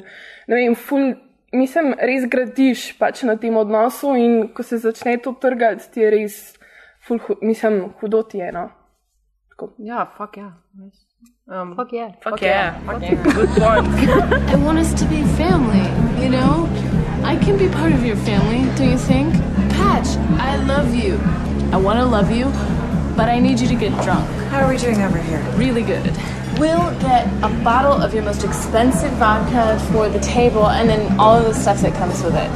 [0.46, 1.16] ne vem, ful.
[1.52, 6.10] Mislim, res gradiš pač na tem odnosu, in ko se začne to trgati, ti je
[6.10, 6.38] res,
[7.06, 8.50] ful, mislim, hudo ti je.
[8.52, 8.68] No.
[9.78, 10.52] Ja, fuck ja.
[11.48, 12.10] Um, Fuck yeah.
[12.20, 12.74] Fuck yeah.
[12.84, 13.22] Fuck yeah.
[13.22, 13.86] Good point.
[14.52, 15.86] I want us to be family,
[16.20, 16.68] you know?
[17.22, 19.32] I can be part of your family, don't you think?
[19.78, 21.14] Patch, I love you.
[21.72, 22.50] I want to love you
[23.16, 24.26] but I need you to get drunk.
[24.50, 25.40] How are we doing over here?
[25.56, 26.04] Really good.
[26.60, 31.36] We'll get a bottle of your most expensive vodka for the table and then all
[31.36, 32.50] of the stuff that comes with it.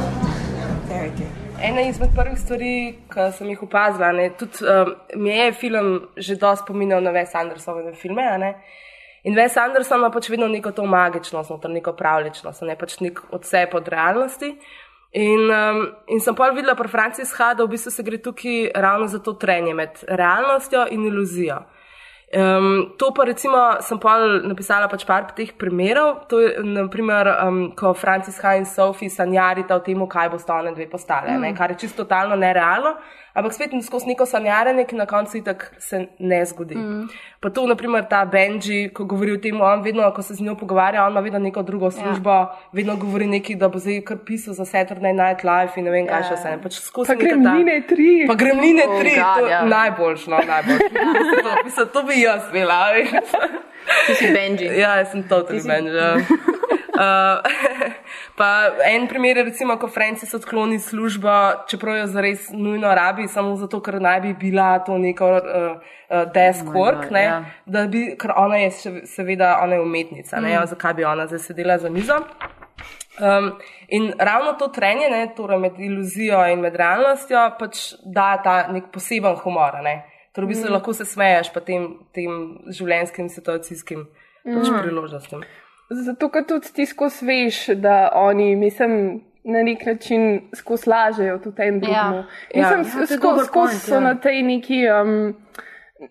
[0.87, 1.31] Very good.
[1.61, 6.35] Ena izmed prvih stvari, ki sem jih opazila, ne, tudi um, mi je film že
[6.35, 8.23] dosti spominjal na Wes Andersonove filme.
[8.23, 8.53] a Ne?
[9.23, 13.19] In Wes Anderson ima pač vedno neko to magičnost, noter, neko pravličnost, ne pač nek
[13.31, 14.55] odsep od realnosti.
[15.11, 18.71] In, um, in sem pa videla pri Franciji H, da v bistvu se gre tukaj
[18.75, 21.59] ravno za to trenje med realnostjo in iluzijo.
[22.33, 26.27] Um, to pa recimo sem pa napisala pač par teh primerov.
[26.31, 28.55] To je naprimer, um, ko Francis H.
[28.55, 31.41] in Sophie sanjarita o tem, kaj bo sta one dve postale, mm.
[31.41, 32.95] ne, kar je čisto totalno nerealno,
[33.35, 36.75] ampak spet skozi neko sanjaranje, ki na koncu itak se ne zgodi.
[36.75, 37.09] Mm.
[37.41, 40.55] Pa to, naprimer, ta Benji, ko govori o tem, on vedno, ko se z njo
[40.55, 42.55] pogovarja, on ima vedno neko drugo službo, ja.
[42.71, 46.07] vedno govori nekaj, da bo zdaj kar pisal za Saturday Night Live in ne vem,
[46.07, 46.55] kaj še vse.
[46.63, 48.09] Pač skozi Pa ta- gremline tri.
[48.27, 49.61] Pa gremline Oh, tri, God, to ja.
[49.65, 50.79] najboljš, no, najboljš.
[51.43, 52.79] To, mislim, to bi jaz bila.
[54.07, 54.65] Ti si Benji.
[54.77, 55.89] Ja, jaz sem totally Benji.
[55.91, 56.15] ja.
[56.91, 57.39] Uh,
[58.37, 58.47] pa
[58.85, 61.31] en primer je, recimo, ko Francis odkloni službo,
[61.67, 66.31] čeprav jo zares nujno rabi, samo zato, ker naj bi bila to neko uh, uh,
[66.33, 67.39] desk Oh work, God, ne, ja.
[67.65, 70.67] da bi, ker ona je še- seveda ona je umetnica, ne, Mm.
[70.67, 72.19] zakaj bi ona zdaj sedela za mizo.
[73.19, 73.51] Um,
[73.87, 78.91] in ravno to trenje, ne, torej med iluzijo in med realnostjo, pač da ta nek
[78.91, 79.79] poseben humor.
[79.81, 80.03] Ne.
[80.33, 80.73] Torej, v bistvu Mm.
[80.73, 82.29] lahko se smeješ pa tem, tem
[82.69, 84.05] življenjskim, situacijskim
[84.45, 84.79] pač Mm.
[84.81, 85.43] priložnostim.
[85.91, 91.61] Zato, ker tudi ti skozi veš, da oni, mislim, na nek način skozi lažejo tudi
[91.61, 92.15] en drugemu.
[92.15, 92.23] Ja.
[92.55, 93.99] Mislim, Ja, skozi point, so ja.
[93.99, 94.87] na tej neki.
[94.89, 95.35] Um,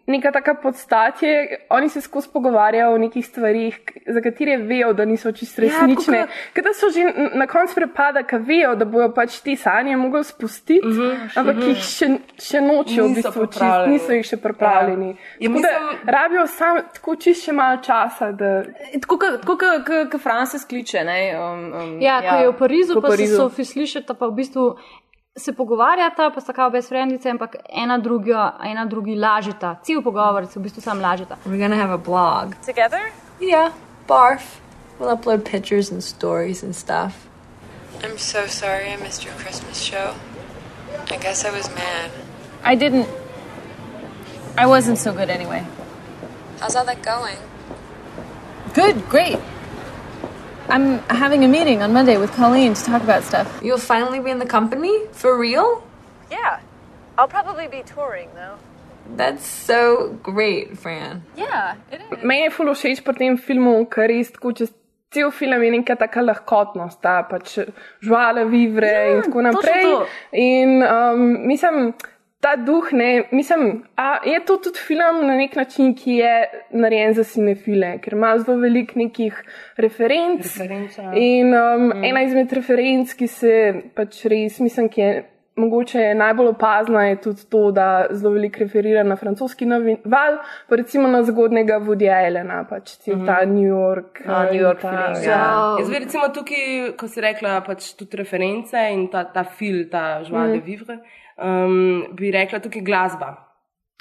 [0.06, 5.32] Neka taka podstatje, oni se skozi pogovarjajo o nekih stvarih, za katere vejo, da niso
[5.32, 6.18] čisto Ja, resnične.
[6.18, 10.24] Ja, da so že na koncu prepada, ki vejo, da bojo pač te sanje mogli
[10.24, 11.68] spustiti, uh -huh, ampak uh -huh.
[11.68, 12.06] jih še,
[12.38, 15.06] še nočijo, v bistvu, čist, niso jih še pripravljeni.
[15.06, 15.12] Ja.
[15.12, 15.16] Ja.
[15.38, 18.62] Ja, Tako da mislim- rabijo sam, tako čist še malo časa, da
[19.00, 21.04] Tako kot Francis kliče.
[21.04, 23.34] Ne, um, um, Ja, ko je v Parizu, pa Parizu.
[23.34, 24.76] se Sofi slišata, pa v bistvu
[25.38, 29.76] se pogovarjata, pa sta kao brezfriendice, ampak ena, druga, ena drugi lažeta.
[29.82, 31.36] Cel pogovor se v bistvu sam lažeta.
[31.46, 32.54] We're gonna have a blog.
[32.66, 33.12] Together?
[33.40, 33.72] Yeah,
[34.08, 34.42] barf.
[34.98, 37.12] We'll upload pictures and stories and stuff.
[38.04, 40.14] I'm so sorry I missed your Christmas show.
[41.10, 42.10] I guess I was mad.
[42.64, 43.08] I didn't.
[44.58, 45.64] I wasn't so good anyway.
[46.60, 47.38] How's all that going?
[48.74, 49.38] Good, great.
[50.70, 53.60] I'm having a meeting on Monday with Colleen to talk about stuff.
[53.62, 54.94] You'll finally be in the company?
[55.12, 55.82] For real?
[56.30, 56.60] Yeah.
[57.18, 58.56] I'll probably be touring though.
[59.16, 61.22] That's so great, Fran.
[61.36, 62.22] Yeah, it is.
[62.22, 64.70] Meni je fulo všeč pri tem filmu, ker res tako čez
[65.10, 67.58] cel film je neka taka lahkotnost, ta pač
[68.06, 69.82] žvale, vivre ja, in tako naprej.
[69.82, 70.06] to.
[70.32, 71.92] In um, mislim,
[72.40, 76.34] ta duh, ne, mislim, a je to tudi film na nek način, ki je
[76.70, 79.42] narejen za cinefile, ker ima zelo veliko nekih
[79.76, 80.46] referenc.
[80.46, 81.12] Referenc, ja.
[81.14, 82.04] In um, mm.
[82.04, 83.52] ena izmed referenc, ki se
[83.94, 85.12] pač res, mislim, ki je
[85.56, 90.76] mogoče najbolj opazna, je tudi to, da zelo veliko referira na francoski novi val, pa
[90.76, 93.26] recimo na zgodnega Vodija Elena, pač cel mm -hmm.
[93.26, 94.22] ta New York.
[94.26, 95.30] A, New York ta, feeling, ja.
[95.30, 95.76] ja.
[95.78, 100.22] Jaz bi recimo tukaj, ko si rekla, pač tudi reference in ta, ta fil, ta
[100.22, 100.98] žval de vivre,
[101.42, 103.50] um, bi rekla tukaj glasba.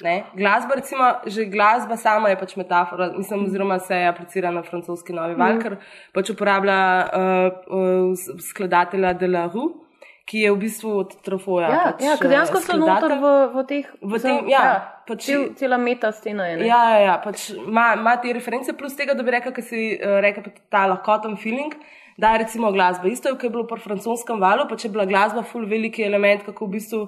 [0.02, 0.24] Ne?
[0.36, 5.34] Glasba, recimo, že glasba sama je pač metafora, mislim, oziroma se aplicira na francoski novi
[5.34, 5.76] val, ker
[6.12, 9.89] pač uporablja uh, uh, skladatelja de la Rue,
[10.26, 11.68] ki je v bistvu od Trofoja.
[11.70, 13.86] Ja, pač, ja ker dejansko eh, so noter v, v teh.
[14.02, 14.64] V tem, ja,
[15.08, 16.60] pač- cel, cela meta scena je.
[16.60, 16.68] ne.
[16.68, 19.96] Ja, ja, ja pač ima, ima te reference, plus tega, da bi rekla, ker si
[19.96, 21.74] uh, pa ta lahkoten feeling.
[22.20, 23.08] Da je recimo glasba.
[23.08, 26.04] Isto je, kot je bilo pri francoskem valu, pa če je bila glasba ful veliki
[26.04, 26.98] element, kako v bistvu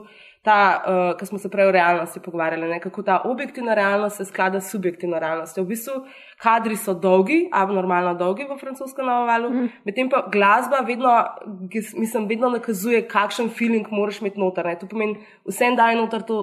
[0.43, 4.25] ta, uh, ki smo se prej o realnosti pogovarjali, ne, kako ta objektivna realnost se
[4.25, 5.63] sklada s subjektivno realnostjo.
[5.63, 5.93] V bistvu
[6.43, 9.69] kadri so dolgi, abnormalno dolgi v francoskem navalu, mm.
[9.87, 11.13] medtem pa glasba vedno,
[11.95, 14.67] mislim, vedno nakazuje, kakšen feeling moraš imeti noter.
[14.67, 14.75] Ne.
[14.81, 16.41] To pomeni, vsem daje noter to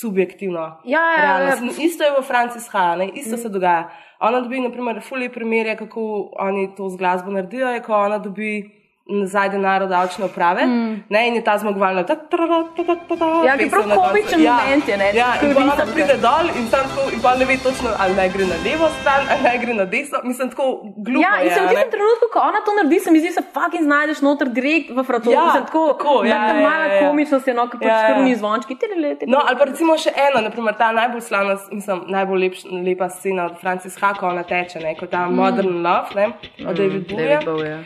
[0.00, 1.54] subjektivno Ja, ja, ja.
[1.78, 3.38] Isto je v Franciji s Haja, isto mm.
[3.38, 3.90] se dogaja.
[4.20, 8.77] Ona dobi, naprimer, fulje primerje, kako oni to z glasbo naredijo, je, ko ona dobi
[9.08, 11.04] nazaj denar od davčne uprave mm.
[11.08, 12.02] ne, in je ta zmagovalna.
[12.06, 15.10] Ta, ta, ta, ta, ta, ta, ta, Ja, ki je prav komičen moment je, ne,
[15.14, 18.14] Ja, in pa ona pride dol in sam tako, in pa ne ve točno, ali
[18.14, 20.18] naj gre na levo stran, ali naj gre na desno.
[20.24, 20.66] Mislim, tako
[20.96, 23.42] glupo Ja, in se v tistem trenutku, ko ona to naredi, se mi zdi, se
[23.54, 25.34] fucking znajdeš noter direkt v francoski.
[25.34, 27.08] Ja, Ja, tako, tako, ja, ta ja, mala ja, ja.
[27.08, 28.14] komičnost je, no, ki pač Ja, ja.
[28.14, 28.76] krvni zvončki.
[28.76, 29.32] Tidele, tidele.
[29.32, 33.48] No, ali pa recimo še ena, naprimer, ta najbolj slavna, mislim, najbolj lepš, lepa scena
[33.48, 35.40] od Francis Haka, ona teče, ne, kot ta mm.
[35.40, 36.26] Modern Love, ne,
[36.66, 37.40] od David Bowieja.
[37.40, 37.80] David Bowie, ja.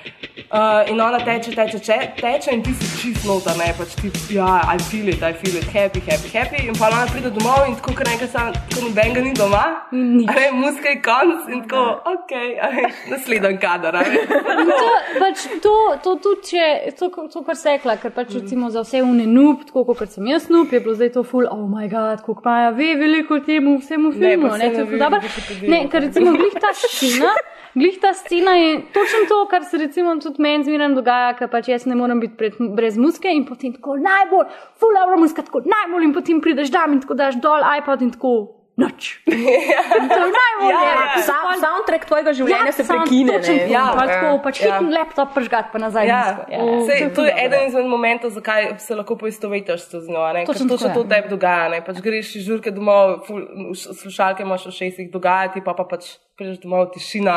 [0.53, 3.92] Uh, in ona ona teče, teče, teče, teče in ti si čist nota, ne, pač
[4.01, 6.62] ti, ja, I feel it, I feel it, happy, happy, happy.
[6.68, 9.62] In pa ona pride domov in tako, ker nekaj sam, tako noben ga ni doma,
[9.92, 11.83] a ne, muska je konc in tako,
[12.14, 12.33] ok,
[12.77, 14.25] ne, naslednji kadar, a ne.
[14.72, 18.85] To, pač to, to tudi, če, to, to, kar se rekla, ker pač recimo za
[18.87, 21.90] vse une noob, tako kot sem jaz noob, je bilo zdaj to full, oh moj
[21.92, 24.55] god, koliko pa ja ve veliko temu vsemu filmu.
[24.55, 25.20] Ne, saj to je ne ve dobro.
[25.27, 25.75] Wikipedia.
[25.75, 27.35] Ne, ker recimo glih ta scena.
[27.75, 31.69] Glih ta scena je točno to, kar se recimo tudi meni zmeraj dogaja, ker pač
[31.75, 34.49] jaz ne morem biti pred, brez muske in potem tako najbolj,
[34.81, 38.15] full hour muska, tako najbolj in potem prideš tam in tako daš dol iPod in
[38.15, 38.35] tako
[38.81, 39.21] noč.
[40.12, 40.71] To najbolj.
[40.73, 40.95] Ja, ja.
[41.17, 41.23] ja.
[41.27, 43.37] Sa, soundtrack tvojega življenja se sound- prekine.
[43.38, 43.67] točno ne.
[43.67, 43.73] to.
[43.73, 44.79] Ja, Pa tako, ja, pač ja.
[44.79, 46.09] hitni laptop pržgat pa nazaj.
[46.09, 46.43] Ja, musko.
[46.53, 50.25] Ja, Sej, je to je eden izmed momentov, zakaj se lahko poistovetiš z njo.
[50.47, 51.69] Točno Točno tako to tebi dogaja.
[51.69, 51.83] Ne?
[51.85, 53.45] Pač greš iz žurke domov, ful,
[53.77, 57.37] slušalke imaš v šestih, dogajati pa, pa pač prideš domov, tišina.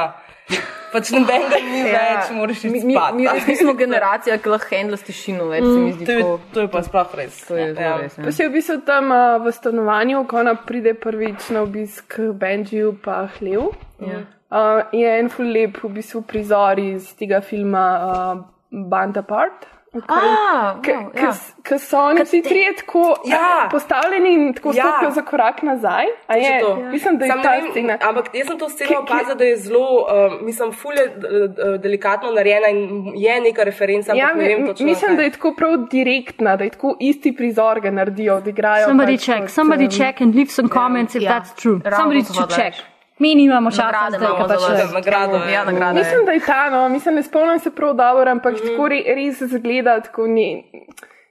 [0.93, 3.15] Pač nobenega ni več, moraš Mi, iti mi, spat.
[3.17, 6.23] mi res nismo generacija, ki lahko handla s tišino več, se mi zdi To je,
[6.53, 7.39] to je pa sploh res.
[7.49, 7.97] To je zelo Ja.
[7.97, 8.15] res.
[8.15, 8.31] Pa Ja.
[8.31, 12.95] si v bistvu tam uh, v stanovanju, ko ona pride prvič na obisk k Benjiju
[13.03, 13.73] pa Hlev.
[13.99, 14.23] Ja.
[14.47, 19.65] Uh, je en ful lep v bistvu prizor iz tega filma uh, Band Apart.
[20.07, 21.31] Ah, wow, ja.
[21.63, 23.67] Ker so oni vsi trije tako Ja.
[23.71, 24.83] postavljeni in tako Ja.
[24.83, 26.05] stopijo za korak nazaj.
[26.35, 26.75] Je, to.
[26.75, 27.97] Mislim, da je Sam ta vem, scena.
[28.01, 32.67] Ampak jaz sem to sceno opazila, da je zelo, uh, mislim, fulje uh, delikatno narejena
[32.67, 34.13] in je neka referenca.
[34.13, 34.85] Ja, ne vem točno.
[34.85, 35.15] mislim, kaj.
[35.17, 38.87] da je tako prav direktna, da je tako isti prizor ga naredijo, odigrajo.
[38.87, 41.31] Somebody pač check, somebody um, check and leave some comments if ja.
[41.31, 41.79] that's true.
[41.83, 42.73] Ravno Somebody to check.
[42.73, 42.94] reči.
[43.17, 44.93] Mi nimamo časa Nagrade zdaj, imamo pač vas.
[44.93, 45.87] Nagrado, Ja, nagrada.
[45.91, 46.03] je.
[46.03, 49.03] Mislim, da je ta, no, mislim, ne spomnim se prav dobro, ampak mm tako re,
[49.09, 50.63] res zgleda, tako ne,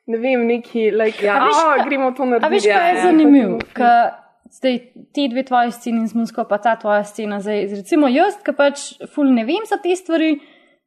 [0.07, 1.35] ne vem, neki, like, ja.
[1.35, 2.51] A veš, oh, ka- gremo to A narediti.
[2.51, 3.59] veš, kaj je Ja, zanimivo?
[3.59, 4.21] potem- Ka
[4.51, 4.77] Zdaj,
[5.13, 7.41] te dve tvoje scene z muziko, pa ta tvoja scena.
[7.41, 10.39] Zdaj, recimo jaz, ki pač ful ne vem za te stvari,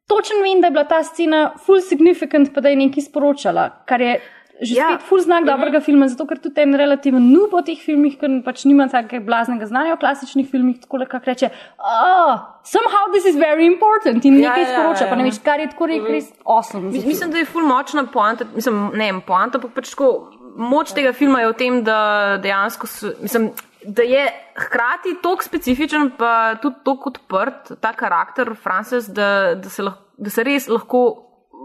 [0.08, 4.00] točno vem, da je bila ta scena ful significant, pa da je nekaj sporočala, kar
[4.00, 4.14] je
[4.60, 4.82] že Ja.
[4.82, 4.86] ja.
[4.90, 8.28] spet ful znak dobrega filma, zato ker tudi en relativen noob o teh filmih, ker
[8.42, 12.32] pač nima takega blaznega znanja o klasičnih filmih, tako nekako reče, oh,
[12.64, 15.10] somehow this is very important in Ja, nekaj ja, sporoča, ja.
[15.10, 16.90] pa ne veš, kar je tako res, res awesome.
[16.90, 20.10] Mis- Mislim, da je ful močna poanta, mislim, ne vem, poanta, ampak pač tako,
[20.56, 21.98] moč tega filma je v tem, da
[22.38, 23.50] dejansko, s- mislim,
[23.84, 24.24] da je
[24.56, 30.30] hkrati tako specifičen, pa tudi tako odprt ta karakter Frances, da, da, se lahko, da
[30.30, 31.04] se res lahko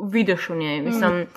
[0.07, 0.81] vidiš v njej.
[0.83, 1.27] Mislim, mm.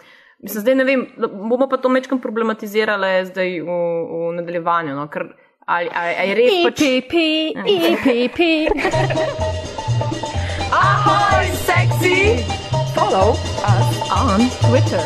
[0.47, 1.07] Mislim, zdaj ne vem,
[1.51, 3.79] bomo pa to mečkam problematizirali zdaj v,
[4.11, 5.27] v nadaljevanju, no, ker
[5.67, 6.83] ali, ali, ali je res pač...
[6.87, 7.15] EPP,
[7.91, 8.39] EPP.
[10.71, 12.45] Ahoy, sexy!
[12.95, 13.35] Follow
[13.67, 15.03] us on Twitter.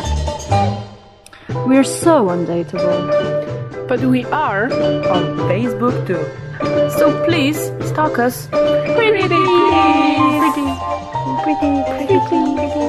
[1.66, 3.88] We're so undateable.
[3.88, 4.68] But we are
[5.10, 6.49] On Facebook too.
[6.98, 8.48] So please stalk us.
[8.48, 9.44] Pretty, pretty,
[11.42, 12.40] pretty, pretty, pretty,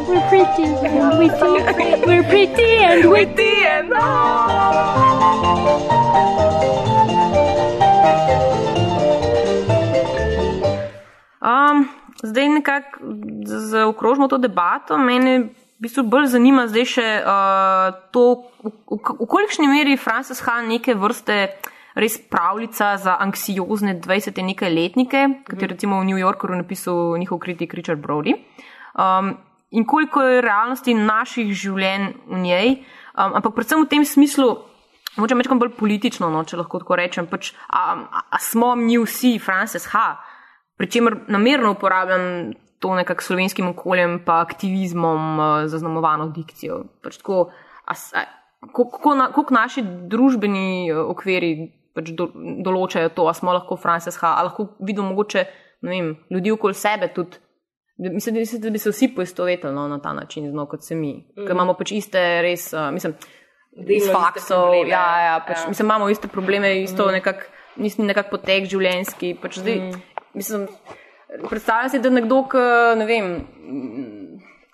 [0.07, 0.65] we're pretty.
[0.83, 1.51] And witty,
[2.05, 2.83] we're pretty.
[2.83, 3.91] And witty and
[11.41, 11.89] Um,
[12.23, 12.99] zdaj nekako
[13.45, 14.97] zaokrožimo to debato.
[14.97, 15.39] Mene
[15.79, 20.61] v bistvu bolj zanima zdaj še uh, to, v, v, v kolikšni meri Frances Ha
[20.61, 21.55] neke vrste
[21.95, 27.39] res pravljica za anksiozne 20 nekaj letnike, kot je recimo v New Yorku napisal njihov
[27.39, 28.35] kritik Richard Brody.
[28.95, 29.37] Um,
[29.71, 32.67] in koliko je realnosti naših življenj v njej,
[33.15, 34.49] um, ampak predvsem v tem smislu,
[35.17, 38.99] moče mečkam bolj politično, no, če lahko tako rečem, pač, a, a, a smo mi
[38.99, 40.19] vsi Frances Ha,
[40.79, 46.81] pri čemer namerno uporabljam to nekako slovenskim okoljem, pa aktivizmom uh, zaznamovano dikcijo.
[47.03, 47.51] Pač tako,
[47.85, 48.23] a, a,
[48.65, 52.29] kako, kako, na, kako naši družbeni uh, okviri pač do,
[52.65, 55.45] določajo to, a smo lahko Frances Ha, a lahko vidimo mogoče
[55.81, 57.37] vem, ljudi okoli sebe tudi.
[57.97, 61.13] Mislim, mislim, da bi se vsi poistovetili no, na ta način, no, kot se mi.
[61.37, 61.45] Mm.
[61.45, 63.13] Ker imamo pač iste, res, uh, mislim,
[63.87, 64.73] iz faksov.
[64.89, 65.67] Ja, ja, pač, Ja.
[65.69, 67.11] Mislim, imamo iste probleme, isto mm.
[67.19, 69.35] nekak, mislim, nekak potek življenjski.
[69.41, 70.01] Pač zdaj, mm.
[70.33, 70.65] mislim,
[71.49, 72.65] predstavljam si, da nekdo, ki,
[72.97, 73.29] ne vem,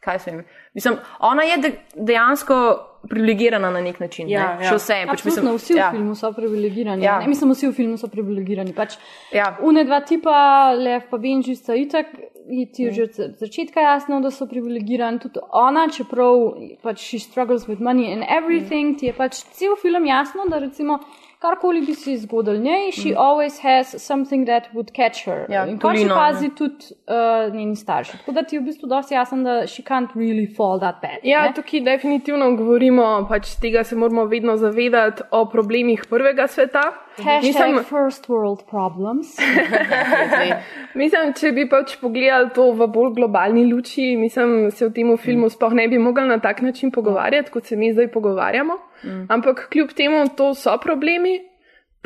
[0.06, 0.45] kaj se jim.
[0.77, 2.62] Mislim, ona je de, dejansko
[3.10, 4.30] privilegirana na nek način.
[4.30, 4.65] Ja, ne?
[4.65, 4.72] ja.
[4.72, 5.00] Še vse.
[5.10, 5.91] Pač, Absolutno, vsi v ja.
[5.96, 7.06] filmu so privilegirani.
[7.06, 7.20] Ja.
[7.22, 7.28] Ja.
[7.28, 8.74] Mislim, vsi v filmu so privilegirani.
[8.78, 8.98] Pač,
[9.34, 9.58] Ja.
[9.62, 12.13] Une dva tipa, Lev pa Benji, sta itak,
[12.48, 15.20] je ti je že od začetka jasno, da so privilegirani.
[15.20, 20.05] Tudi ona, čeprav pač she struggles with money and everything, ti je pač cel film
[20.05, 20.99] jasno, da recimo.
[21.40, 23.18] Karkoli bi si zgodil njej, she mm.
[23.18, 25.46] always has something that would catch her.
[25.50, 28.18] Ja, In pa še tulino, pazi tudi uh, njeni starši.
[28.18, 31.22] Tako da ti je v bistvu dosti jasno, da she can't really fall that bad.
[31.24, 31.54] Ja, ne?
[31.54, 36.88] tukaj definitivno govorimo, pač tega se moramo vedno zavedati o problemih prvega sveta.
[37.18, 39.38] Hashtag Mislim- first world problems.
[41.01, 45.49] Mislim, če bi pač pogledali to v bolj globalni luči, mislim, se v tem filmu
[45.49, 48.78] sploh ne bi mogli na tak način pogovarjati, kot se mi zdaj pogovarjamo.
[49.30, 51.39] Ampak kljub temu to so problemi,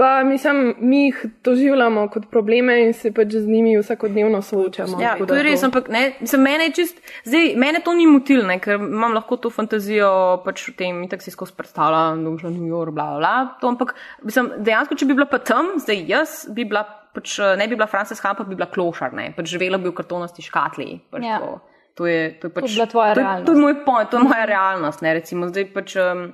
[0.02, 4.98] pa mislim, mi jih doživljamo kot probleme in se pač z njimi vsakodnevno soočamo.
[4.98, 8.42] Ja, to je res, ampak ne, mislim, mene je čist, zdaj, mene to ni motil,
[8.50, 10.10] ne, ker imam lahko to fantazijo
[10.46, 13.36] pač v tem, tako si skozi predstavljam, da šla v New York, bla, bla, bla,
[13.62, 13.94] to, ampak
[14.26, 16.82] mislim, dejansko, če bi bila pa tam, zdaj jaz bi bila,
[17.14, 19.98] pač ne bi bila Frances Ha, pa bi bila klošar, ne, pač živela bi v
[20.02, 20.96] kartonasti škatli.
[21.14, 21.38] Pač Ja.
[21.46, 21.60] to,
[22.02, 23.46] to je, to je pač, bi bila tvoja to, je- realnost.
[23.46, 26.32] To je moj point, to je moja realnost, ne, recimo, zdaj pač, um,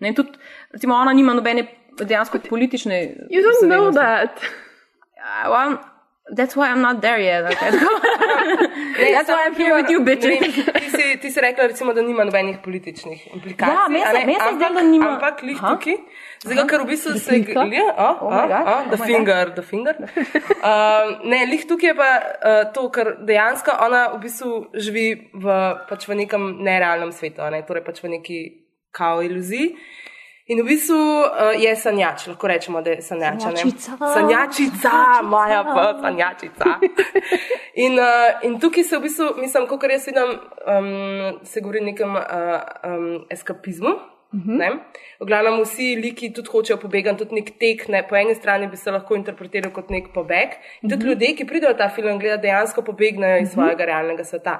[0.00, 0.40] ne, tudi,
[0.72, 1.66] recimo, ona nima nobene
[2.04, 3.28] dejansko politične.
[3.30, 4.00] You don't know zavedanosti.
[4.00, 4.42] that.
[5.18, 5.78] Uh, well,
[6.36, 7.44] that's why I'm not there yet.
[7.44, 7.70] Okay?
[9.14, 10.54] that's why I'm here with you, bitches.
[10.78, 13.74] Ti si, ti si rekla, recimo, da nima nobenih političnih implikacij.
[13.74, 14.34] Ja, meni se- ne?
[14.34, 15.96] se Ampak- da nima- Ampak lih tukaj.
[16.44, 19.50] Zdaj, ker v bistvu The se gleda, oh, Oh oh, oh, oh the my finger,
[19.54, 19.94] the finger.
[20.68, 25.46] Um, ne, lih tukaj je pa uh, to, ker dejansko ona v bistvu živi v,
[25.88, 27.62] pač v nekem nerealnem svetu, ne?
[27.66, 28.38] torej pač v neki
[28.92, 29.74] kao iluziji.
[30.48, 33.44] In v bistvu uh, je sanjač, lahko rečemo, da je sanjač.
[33.44, 33.56] a ne.
[33.56, 33.96] Sanjačica.
[34.14, 34.92] Sanjačica,
[35.22, 36.78] moja pa sanjačica.
[37.84, 40.32] In, uh, in tukaj se v bistvu, mislim, kot jaz vidim,
[40.66, 40.88] um,
[41.44, 42.24] se govori o nekem uh,
[42.88, 43.92] um, eskapizmu.
[44.32, 44.70] Ne?
[45.20, 48.02] V glavnem vsi liki tudi hočejo pobegati, tudi nek tek, ne?
[48.08, 50.58] po eni strani bi se lahko interpretiral kot nek pobeg.
[50.82, 54.58] In tudi ljudje, ki pridejo v ta film gledati, dejansko pobegnejo iz svojega realnega sveta.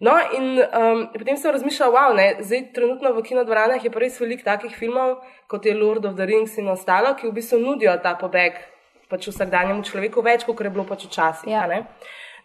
[0.00, 4.16] No, in um, potem sem razmišljala, wow, ne, zdaj trenutno v kinodvoranah je pa res
[4.16, 7.92] veliko takih filmov, kot je Lord of the Rings in ostalo, ki v bistvu nudijo
[8.00, 8.56] ta pobeg
[9.12, 11.52] pač vsakdanjemu človeku več, kot je bilo pač včasih.
[11.52, 11.66] Ja.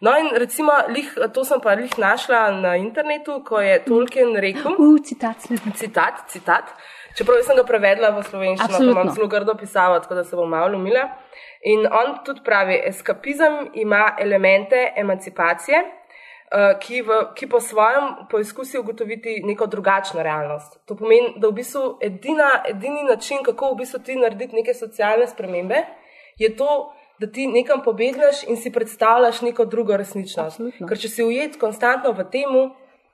[0.03, 4.75] No, in recimo, lih, to sem pa lih našla na internetu, ko je Tolkien rekel.
[4.75, 5.47] Uh, citat.
[5.79, 6.75] Citat, citat.
[7.15, 10.51] Čeprav sem ga prevedla v slovenščino, pa imam zelo grdo pisavo, tako da se bom
[10.51, 11.07] malo umila.
[11.71, 15.79] In on tudi pravi, eskapizem ima elemente emancipacije,
[16.79, 20.79] ki, v, ki po svojem poizkusi ugotoviti neko drugačno realnost.
[20.85, 25.27] To pomeni, da v bistvu edina, edini način, kako v bistvu ti narediti neke socialne
[25.27, 25.83] spremembe,
[26.37, 30.59] je to, da ti nekam pobegneš in si predstavljaš neko drugo resničnost.
[30.59, 30.87] Absolutno.
[30.87, 32.65] Ker če si ujet konstantno v temu,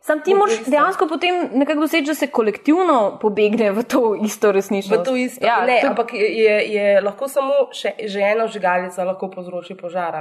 [0.02, 5.02] Sam ti moraš dejansko potem nekako doseči, da se kolektivno pobegne v to isto resničnost.
[5.02, 5.46] V to isto.
[5.46, 9.78] Ja, ne, to- ampak je, je, je lahko samo še, že ena žigalica lahko povzroči
[9.78, 10.18] požar.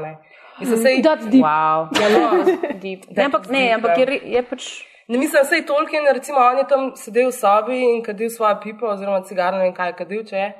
[0.60, 1.44] Mislim, sej, That's deep.
[1.44, 1.88] Wow.
[2.00, 2.44] Ja, no,
[2.82, 3.08] Deep.
[3.16, 4.68] Ne, ampak ne, ampak je, je pač.
[5.08, 8.60] ne mislim, da je Tolkien, recimo, on je tam sedel v sobi in kadil svojo
[8.62, 10.50] pipo oziroma cigarno in kaj kadil, če je.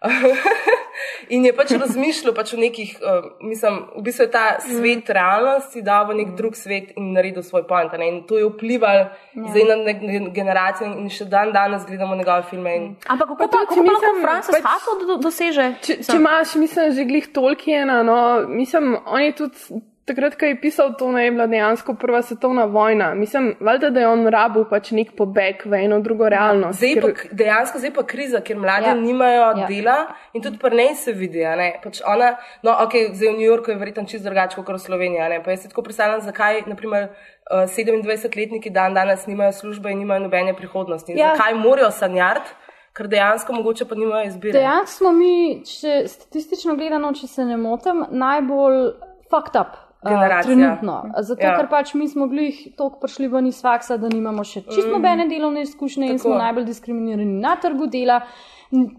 [1.34, 5.14] in je pač razmišljal pač o nekih, uh, mislim, v bistvu je ta svet mm.
[5.16, 7.92] realnosti dal v nek drug svet in naredil svoj point.
[7.92, 8.08] a Ne?
[8.08, 9.44] In to je vplivalo ja.
[9.52, 9.94] zdaj na
[10.32, 12.76] generacijo in še dan danes gledamo njegove filme.
[12.76, 15.68] In, Ampak kako pa, tudi kako pa lahko Francis pač- Hato do, doseže?
[15.84, 20.56] Če, če imaš, mislim, že glih Tolkiena, no, mislim, on je tudi takrat, ko je
[20.60, 23.12] pisal to, ne je bila dejansko prva svetovna vojna.
[23.14, 26.78] Mislim, valjda, da je on rabil pač nek pobeg v eno drugo realnost.
[26.78, 28.94] Zdaj ker- pa, dejansko zdaj pa kriza, ker mladi Ja.
[28.94, 29.00] ja.
[29.00, 29.52] nimajo Ja.
[29.56, 29.66] ja.
[29.70, 29.96] dela
[30.34, 31.44] in tudi pri njej se vidi.
[31.84, 35.40] Pač ona, no, ok, zdaj v New Yorku je verjetno čisto drugače kot v Sloveniji.
[35.44, 37.08] Pa jaz si tako predstavljam, zakaj naprimer,
[37.50, 41.12] uh, 27-letniki dan danes nimajo službe in nimajo nobene prihodnosti.
[41.12, 41.18] Ja.
[41.18, 41.36] ja.
[41.36, 42.50] Zakaj morajo sanjati,
[42.92, 44.58] ker dejansko mogoče pa nimajo izbire.
[44.58, 48.92] Dejansko smo mi, če, statistično gledano, če se ne motim, najbolj
[49.30, 49.89] fucked up.
[50.02, 50.54] Generacija.
[50.54, 50.94] trenutno.
[51.18, 51.48] Zato, ja.
[51.48, 51.56] Ja.
[51.56, 54.92] ker pač mi smo glih toliko prišli ven iz faksa, da nimamo še čisto Mm.
[54.92, 56.22] nobene delovne izkušnje in Tako.
[56.22, 58.20] smo najbolj diskriminirani na trgu dela.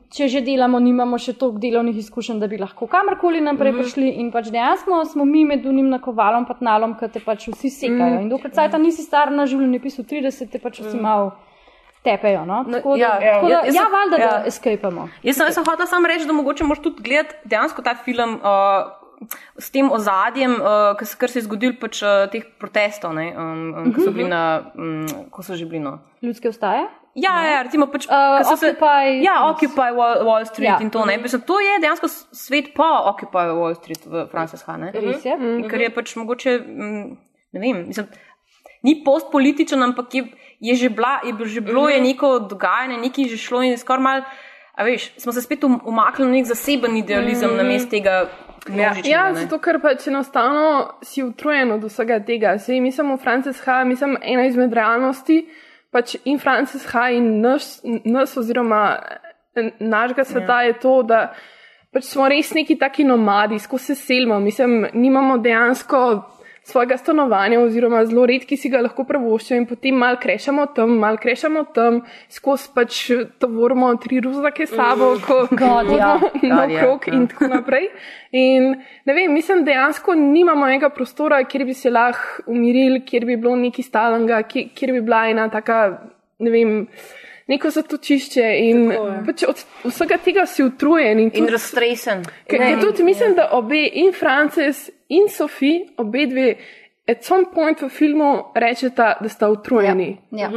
[0.09, 3.79] Če že delamo, nimamo še toliko delovnih izkušenj, da bi lahko kamorkoli naprej Mhm.
[3.79, 4.09] prišli.
[4.15, 8.13] In pač dejansko smo mi med unim nakovalom, pa tnalom, ki te pač vsi sekajo.
[8.13, 8.21] Mhm.
[8.21, 11.31] In dokler cajt nisi star na življenjepisu 30, te pač vsi malo
[12.03, 12.45] tepejo.
[12.45, 12.63] No?
[12.65, 14.43] Tako da, ja, tako da, jaz- jaz ja, valjda, da ja.
[14.45, 15.09] escapamo.
[15.23, 18.35] Jaz sem, jaz sem hotel samo reči, da mogoče moraš tudi gledati dejansko ta film
[18.35, 19.00] uh,
[19.57, 23.91] s tem ozadjem, uh, kar, se- je zgodil pač uh, teh protestov, ne, um, um,
[23.93, 25.99] ko so bili na, um, ko so že bili no.
[26.21, 26.87] Ljudske vstaje?
[27.15, 30.77] Ja, ja, recimo pač, Uh, so se, Occupy- ja, Occupy Wall, Wall Street Ja.
[30.79, 34.77] in to, ne, Mislim, to je dejansko svet po Occupy Wall Street v Frances Ha,
[34.77, 34.91] ne.
[34.95, 35.35] Res je.
[35.35, 37.17] In Ker je pač mogoče, mm,
[37.53, 38.07] ne vem, mislim,
[38.83, 40.23] ni postpolitičen, ampak je,
[40.59, 44.23] je že, bila, je že bilo je neko dogajanje, nekaj že šlo in skoraj mal,
[44.71, 47.57] a veš, smo se spet um- umaknili v nek zaseben idealizem mm.
[47.59, 48.31] namesto tega
[48.69, 49.09] množičnega.
[49.09, 49.41] Ja, ne.
[49.41, 52.57] zato ker pač enostavno si utrujen od vsega tega.
[52.59, 55.45] Sej mi smo Frances H., mi smo ena izmed realnosti,
[55.91, 57.09] pač in Frances H.
[57.17, 57.63] in naš,
[58.05, 58.99] nas oziroma
[59.55, 60.67] eh, našega sveta ja.
[60.67, 61.33] je to, da
[61.93, 66.05] pač smo res neki taki nomadi, skozi se selimo, mislim, nimamo dejansko
[66.63, 71.17] svojega stanovanja, oziroma zelo redki si ga lahko pravoščijo, in potem mal krešamo tam, mal
[71.21, 72.99] krešamo tam, skozi pač
[73.41, 76.11] tovorimo tri ruzake sabo, ko God, ja.
[76.21, 77.15] hodimo God, ja.
[77.17, 77.89] in tako naprej.
[78.37, 78.69] In
[79.05, 83.55] ne vem, mislim, dejansko nimamo enega prostora, kjer bi se lahko umirili, kjer bi bilo
[83.57, 85.81] nekaj stalnega, kjer, kjer bi bila ena taka,
[86.39, 86.77] ne vem.
[87.51, 88.85] Neko zatočišče in
[89.27, 91.19] pač od vsega tega si utrujen.
[91.19, 92.23] In, In tudi- raztresen.
[92.47, 96.55] Ker ker tudi mislim, da obe, in Frances in Sophie, obe dve,
[97.11, 100.15] at some point v filmu rečeta, da sta utrujeni.
[100.31, 100.49] Ja.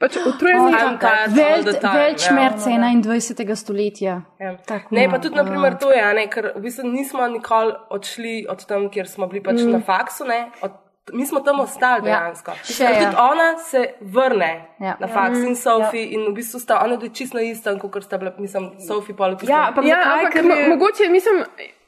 [0.00, 0.72] Pač utrujeni.
[0.72, 2.30] Tired all Velt, the time, več ja.
[2.32, 3.56] šmerc 21.
[3.56, 4.14] stoletja.
[4.40, 4.54] Ja.
[4.66, 5.42] Tako, Ne, pa tudi, ja.
[5.44, 9.28] naprimer, to je, a ne, ker v bistvu nismo nikoli odšli od tam, kjer smo
[9.28, 9.74] bili pač mm.
[9.76, 10.24] na faksu.
[10.24, 10.78] Ne, od,
[11.12, 12.18] mi smo tam ostali Ja.
[12.20, 12.52] dejansko.
[12.64, 12.98] Še, Ker ja.
[13.02, 14.96] tudi ona se vrne Ja.
[15.00, 18.32] na faks in Sophie, in v bistvu sta ona dve čisto istem, kot sta bila,
[18.38, 19.36] mislim, Sophie pol.
[19.42, 21.44] Ja, ampak Ja, ampak Ker mo je- mogoče, mislim,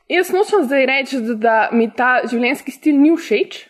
[0.08, 3.68] jaz nočem zdaj reči, da, da mi ta življenjski stil ni všeč.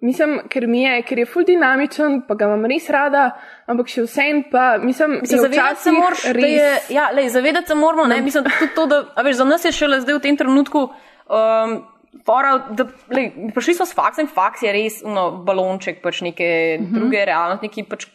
[0.00, 4.02] Mislim, ker mi je, ker je full dinamičen, pa ga imam res rada, ampak še
[4.02, 8.20] vsem pa, mislim, Se zavedati se moraš, da je, ja, lej, zavedati se moramo, ne,
[8.22, 10.88] mislim, tudi to, da, veš, za nas je šele zdaj v tem trenutku,
[11.28, 11.84] um,
[12.24, 16.48] fora, da, lej, prišli smo s faksom, faks je res, no, balonček, pač neke
[16.78, 16.94] mm -hmm.
[16.94, 18.06] druge realnosti, ki pač,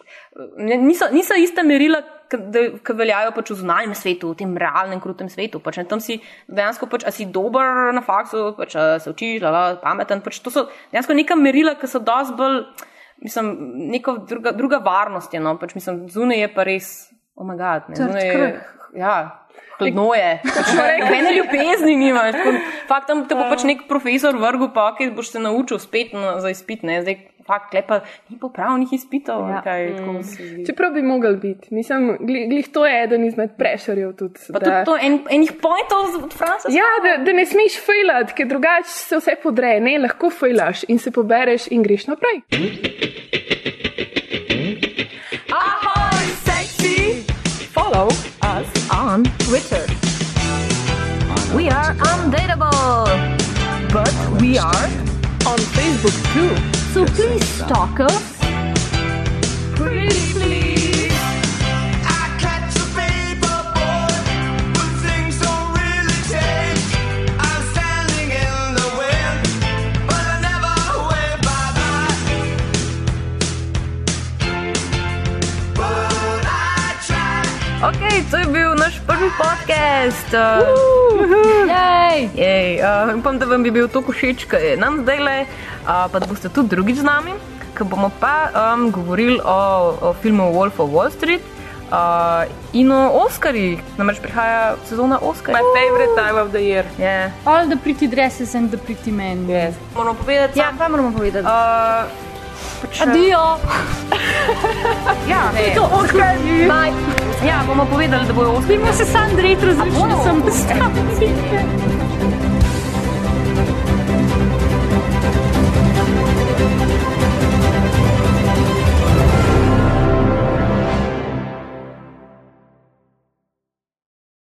[0.58, 2.02] ne, niso, niso iste merila,
[2.84, 6.22] ki veljajo pač v zunanjem svetu, v tem realnem, krutem svetu, pač, ne, tam si
[6.48, 10.50] dejansko, pač, a si dober na faksu, pač, a se učiš, lala, pameten, pač, to
[10.50, 12.66] so dejansko neka merila, ki so dosti bolj,
[13.22, 13.56] mislim,
[13.92, 16.90] neka druga, druga varnost je, no, pač, mislim, zunaj je pa res,
[17.36, 18.62] omagad, ne, Trd zunaj je,
[18.96, 19.43] ja.
[19.78, 20.42] Hladno je,
[21.02, 22.36] nobene ljubezni nimaš.
[22.88, 26.40] Fakt, tam te bo pač nek profesor vrgel, pa ki boš se naučil spet na,
[26.44, 26.84] za izpit.
[26.84, 27.02] Ne?
[27.02, 27.18] Zdaj,
[27.48, 29.48] fakt, lepa, ni popravnih izpitov.
[29.50, 29.62] Ja.
[29.66, 29.88] Kaj,
[30.22, 30.66] zdi.
[30.68, 31.74] Čeprav bi mogel biti.
[31.76, 34.40] Mislim, glih, glih to je eden izmed prešerjev tudi.
[34.54, 36.70] Pa tudi to en, enih pointov od Franca.
[36.72, 39.80] Ja, da, da ne smeš fejlati, ker drugače se vse podre.
[39.84, 42.44] Ne, lahko fejlaš in se pobereš in greš naprej.
[45.54, 47.26] Ahoy, sexy!
[47.74, 48.33] Follow
[49.54, 49.86] Twitter.
[51.56, 53.06] We are undateable,
[53.94, 54.86] but we are
[55.46, 56.58] on Facebook too.
[56.92, 58.40] So please stalk us.
[59.76, 60.74] Pretty please.
[77.84, 78.00] Ok,
[78.32, 78.74] to je bil
[79.24, 80.34] prvi podcast.
[80.34, 82.30] Uh, Jej!
[82.36, 85.38] Jej, uh, upam, da vam je bil to všeč, kaj je nam zdaj le,
[85.88, 87.32] uh, pa da boste tudi drugič z nami,
[87.72, 89.60] ker bomo pa um, govorili o,
[90.02, 91.40] o filmu Wolf of Wall Street
[91.88, 92.44] uh,
[92.74, 93.80] in o Oscarjih.
[93.98, 95.56] Namreč prihaja sezona Oscarjev.
[95.56, 96.86] My favorite time of the year.
[97.00, 97.32] Yeah.
[97.48, 99.48] All the pretty dresses and the pretty men.
[99.48, 99.76] Yes.
[99.96, 101.48] Moramo povedati, Ja, pa moramo povedati.
[101.48, 102.12] uh,
[102.84, 103.44] pač, Adijo!
[105.32, 106.68] ja, To je to, Oscarji!
[107.48, 108.78] ja, bomo povedali, da bojo Oscarji.
[108.78, 110.44] Vidimo se sam retro, zračunal sem.